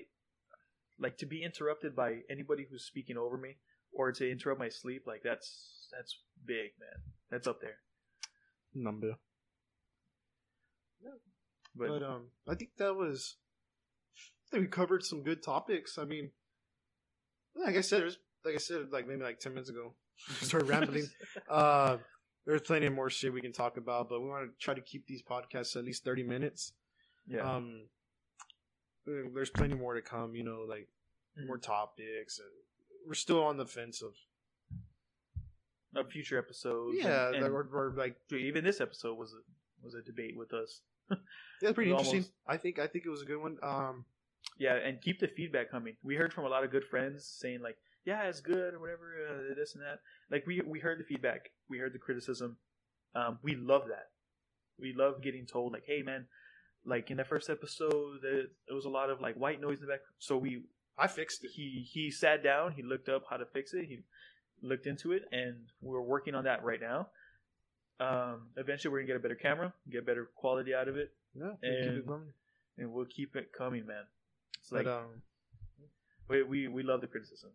like 0.99 1.17
to 1.17 1.25
be 1.25 1.43
interrupted 1.43 1.95
by 1.95 2.19
anybody 2.29 2.65
who's 2.69 2.85
speaking 2.85 3.17
over 3.17 3.37
me 3.37 3.57
or 3.91 4.11
to 4.11 4.29
interrupt 4.29 4.59
my 4.59 4.69
sleep, 4.69 5.03
like 5.05 5.21
that's 5.23 5.87
that's 5.91 6.17
big, 6.45 6.71
man. 6.79 7.01
That's 7.29 7.47
up 7.47 7.59
there. 7.61 7.77
Number. 8.73 9.15
But, 11.75 11.87
But 11.87 12.03
um, 12.03 12.27
I 12.47 12.55
think 12.55 12.71
that 12.77 12.95
was. 12.95 13.35
I 14.47 14.51
think 14.51 14.63
we 14.63 14.67
covered 14.67 15.03
some 15.03 15.23
good 15.23 15.41
topics. 15.41 15.97
I 15.97 16.03
mean, 16.03 16.31
like 17.55 17.77
I 17.77 17.81
said, 17.81 18.01
there's 18.01 18.17
like 18.45 18.55
I 18.55 18.57
said, 18.57 18.87
like 18.91 19.07
maybe 19.07 19.23
like 19.23 19.39
ten 19.39 19.53
minutes 19.53 19.69
ago, 19.69 19.93
started 20.41 20.67
rambling. 20.69 21.07
Uh, 21.49 21.97
there's 22.45 22.61
plenty 22.61 22.89
more 22.89 23.09
shit 23.09 23.31
we 23.33 23.41
can 23.41 23.53
talk 23.53 23.77
about, 23.77 24.09
but 24.09 24.21
we 24.21 24.27
want 24.29 24.49
to 24.49 24.63
try 24.63 24.73
to 24.73 24.81
keep 24.81 25.05
these 25.07 25.21
podcasts 25.23 25.75
at 25.75 25.83
least 25.85 26.03
thirty 26.03 26.23
minutes. 26.23 26.73
yeah, 27.27 27.41
Um, 27.55 27.83
there's 29.05 29.49
plenty 29.49 29.75
more 29.75 29.93
to 29.95 30.01
come. 30.01 30.35
You 30.35 30.43
know, 30.43 30.65
like 30.67 30.87
more 31.47 31.57
topics, 31.57 32.39
and 32.39 32.49
we're 33.07 33.13
still 33.13 33.43
on 33.43 33.57
the 33.57 33.65
fence 33.65 34.01
of 34.01 34.13
of 35.95 36.09
future 36.09 36.37
episodes. 36.37 36.97
yeah, 36.99 37.27
and, 37.33 37.41
like, 37.43 37.51
and 37.73 37.97
like 37.97 38.15
even 38.31 38.63
this 38.63 38.79
episode 38.81 39.17
was 39.17 39.33
a 39.33 39.41
was 39.85 39.93
a 39.95 40.01
debate 40.01 40.37
with 40.37 40.53
us. 40.53 40.81
yeah, 41.61 41.71
pretty 41.73 41.91
interesting. 41.91 42.19
almost- 42.19 42.31
I 42.47 42.57
think 42.57 42.79
I 42.79 42.87
think 42.87 43.05
it 43.05 43.09
was 43.09 43.21
a 43.21 43.25
good 43.25 43.41
one. 43.41 43.57
Um, 43.63 44.05
Yeah, 44.57 44.75
and 44.75 45.01
keep 45.01 45.19
the 45.19 45.27
feedback 45.27 45.69
coming. 45.71 45.95
We 46.03 46.15
heard 46.15 46.33
from 46.33 46.45
a 46.45 46.49
lot 46.49 46.63
of 46.63 46.71
good 46.71 46.85
friends 46.85 47.25
saying 47.25 47.61
like, 47.61 47.77
"Yeah, 48.05 48.23
it's 48.23 48.41
good" 48.41 48.73
or 48.73 48.79
whatever, 48.79 49.13
uh, 49.29 49.55
this 49.55 49.75
and 49.75 49.83
that. 49.83 49.99
Like 50.29 50.45
we 50.47 50.61
we 50.61 50.79
heard 50.79 50.99
the 50.99 51.03
feedback, 51.03 51.51
we 51.69 51.77
heard 51.79 51.93
the 51.93 51.99
criticism. 51.99 52.57
Um, 53.15 53.39
we 53.43 53.55
love 53.55 53.83
that. 53.89 54.09
We 54.79 54.93
love 54.93 55.21
getting 55.21 55.45
told 55.45 55.73
like, 55.73 55.85
"Hey, 55.85 56.01
man." 56.01 56.27
Like 56.83 57.11
in 57.11 57.17
the 57.17 57.23
first 57.23 57.47
episode, 57.47 58.21
there, 58.23 58.45
there 58.67 58.75
was 58.75 58.85
a 58.85 58.89
lot 58.89 59.11
of 59.11 59.21
like 59.21 59.35
white 59.35 59.61
noise 59.61 59.79
in 59.81 59.85
the 59.85 59.91
back. 59.91 59.99
So 60.17 60.35
we 60.35 60.63
I 60.97 61.05
fixed 61.07 61.43
it. 61.43 61.51
he 61.53 61.87
he 61.87 62.09
sat 62.09 62.41
down, 62.43 62.71
he 62.71 62.81
looked 62.81 63.07
up 63.07 63.23
how 63.29 63.37
to 63.37 63.45
fix 63.45 63.73
it, 63.75 63.85
he 63.85 63.99
looked 64.63 64.87
into 64.87 65.11
it, 65.11 65.21
and 65.31 65.57
we're 65.79 66.01
working 66.01 66.33
on 66.33 66.45
that 66.45 66.63
right 66.63 66.81
now. 66.81 67.09
Um, 67.99 68.47
eventually, 68.57 68.91
we're 68.91 69.01
gonna 69.01 69.07
get 69.07 69.15
a 69.17 69.19
better 69.19 69.35
camera, 69.35 69.73
get 69.91 70.07
better 70.07 70.25
quality 70.35 70.73
out 70.73 70.87
of 70.87 70.97
it, 70.97 71.13
Yeah, 71.35 71.51
And- 71.61 71.97
it 71.99 72.07
going. 72.07 72.33
and 72.79 72.91
we'll 72.91 73.05
keep 73.05 73.35
it 73.35 73.53
coming, 73.55 73.85
man. 73.85 74.05
It's 74.59 74.69
But 74.71 74.85
like 74.85 74.87
um, 74.95 75.21
we, 76.29 76.41
we 76.41 76.67
we 76.67 76.81
love 76.81 77.01
the 77.01 77.07
criticism. 77.07 77.51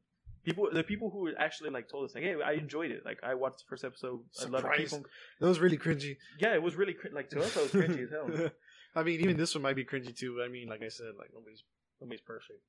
People, 0.46 0.68
the 0.72 0.82
people 0.84 1.10
who 1.10 1.30
actually 1.36 1.70
like 1.70 1.88
told 1.90 2.04
us 2.08 2.14
like, 2.14 2.24
"Hey, 2.24 2.36
I 2.42 2.52
enjoyed 2.52 2.90
it. 2.90 3.04
Like, 3.04 3.18
I 3.22 3.34
watched 3.34 3.58
the 3.58 3.64
first 3.68 3.84
episode. 3.84 4.20
I 4.40 4.44
love 4.44 4.54
it." 4.54 4.62
Surprise. 4.62 4.78
People, 4.92 5.04
that 5.40 5.46
was 5.48 5.58
really 5.60 5.76
cringy. 5.76 6.16
yeah, 6.38 6.54
it 6.54 6.62
was 6.62 6.74
really 6.76 6.94
cr- 6.94 7.08
like 7.12 7.28
to 7.30 7.40
us. 7.42 7.52
That 7.54 7.62
was 7.64 7.72
cringy 7.72 8.04
as 8.04 8.10
hell. 8.10 8.50
I 8.94 9.02
mean, 9.02 9.20
even 9.20 9.36
this 9.36 9.54
one 9.54 9.62
might 9.62 9.76
be 9.76 9.84
cringy 9.84 10.16
too. 10.16 10.36
but 10.38 10.44
I 10.44 10.48
mean, 10.48 10.68
like 10.68 10.82
I 10.82 10.88
said, 10.88 11.12
like 11.18 11.30
nobody's 11.34 11.62
nobody's 12.00 12.20
perfect. 12.22 12.60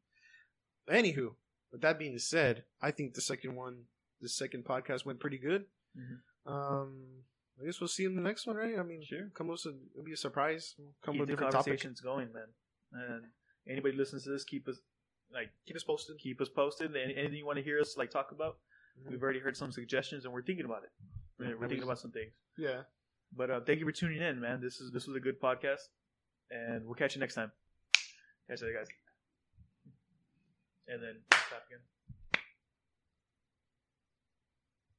Anywho, 0.89 1.35
with 1.71 1.81
that 1.81 1.99
being 1.99 2.17
said, 2.17 2.63
I 2.81 2.91
think 2.91 3.13
the 3.13 3.21
second 3.21 3.55
one, 3.55 3.83
the 4.21 4.29
second 4.29 4.65
podcast 4.65 5.05
went 5.05 5.19
pretty 5.19 5.37
good. 5.37 5.65
Mhm. 5.97 6.51
Um, 6.51 7.23
I 7.61 7.65
guess 7.65 7.79
we'll 7.81 7.87
see 7.89 8.05
in 8.05 8.15
the 8.15 8.21
next 8.21 8.47
one, 8.47 8.55
right? 8.55 8.77
I 8.79 8.83
mean, 8.83 9.03
Sure. 9.03 9.29
come 9.33 9.47
with 9.47 9.65
it'll 9.65 10.03
be 10.03 10.13
a 10.13 10.17
surprise. 10.17 10.75
We'll 10.77 10.93
come 11.03 11.13
Keep 11.15 11.19
with 11.21 11.29
the 11.29 11.33
different 11.33 11.51
topic. 11.53 11.65
conversations 11.65 12.01
going, 12.01 12.31
man. 12.33 12.47
And 12.93 13.25
anybody 13.67 13.95
listens 13.97 14.23
to 14.23 14.29
this, 14.29 14.43
keep 14.45 14.67
us 14.67 14.79
like 15.33 15.49
Keep 15.65 15.75
us 15.75 15.83
posted. 15.83 16.17
keep 16.19 16.39
us 16.41 16.49
posted. 16.49 16.95
And 16.95 17.11
anything 17.17 17.37
you 17.37 17.45
want 17.45 17.57
to 17.57 17.63
hear 17.63 17.79
us 17.79 17.97
like 17.97 18.09
talk 18.11 18.31
about, 18.31 18.57
Mhm. 18.99 19.11
we've 19.11 19.21
already 19.23 19.39
heard 19.39 19.55
some 19.57 19.71
suggestions, 19.71 20.25
and 20.25 20.33
we're 20.33 20.41
thinking 20.43 20.65
about 20.65 20.83
it. 20.83 20.91
We're, 21.37 21.57
we're 21.57 21.67
thinking 21.67 21.83
about 21.83 21.99
some 21.99 22.11
things. 22.11 22.31
Yeah. 22.57 22.83
But 23.35 23.51
uh, 23.51 23.61
thank 23.61 23.79
you 23.79 23.85
for 23.85 23.91
tuning 23.91 24.21
in, 24.21 24.39
man. 24.39 24.61
This 24.61 24.79
is 24.79 24.91
this 24.91 25.05
was 25.05 25.15
a 25.17 25.19
good 25.19 25.39
podcast, 25.39 25.89
and 26.49 26.85
we'll 26.85 26.95
catch 26.95 27.13
you 27.15 27.19
next 27.19 27.35
time. 27.35 27.51
Catch 28.49 28.61
you 28.61 28.73
guys. 28.73 28.87
And 30.87 31.03
then 31.03 31.15
stop 31.31 31.65
again. 31.67 31.79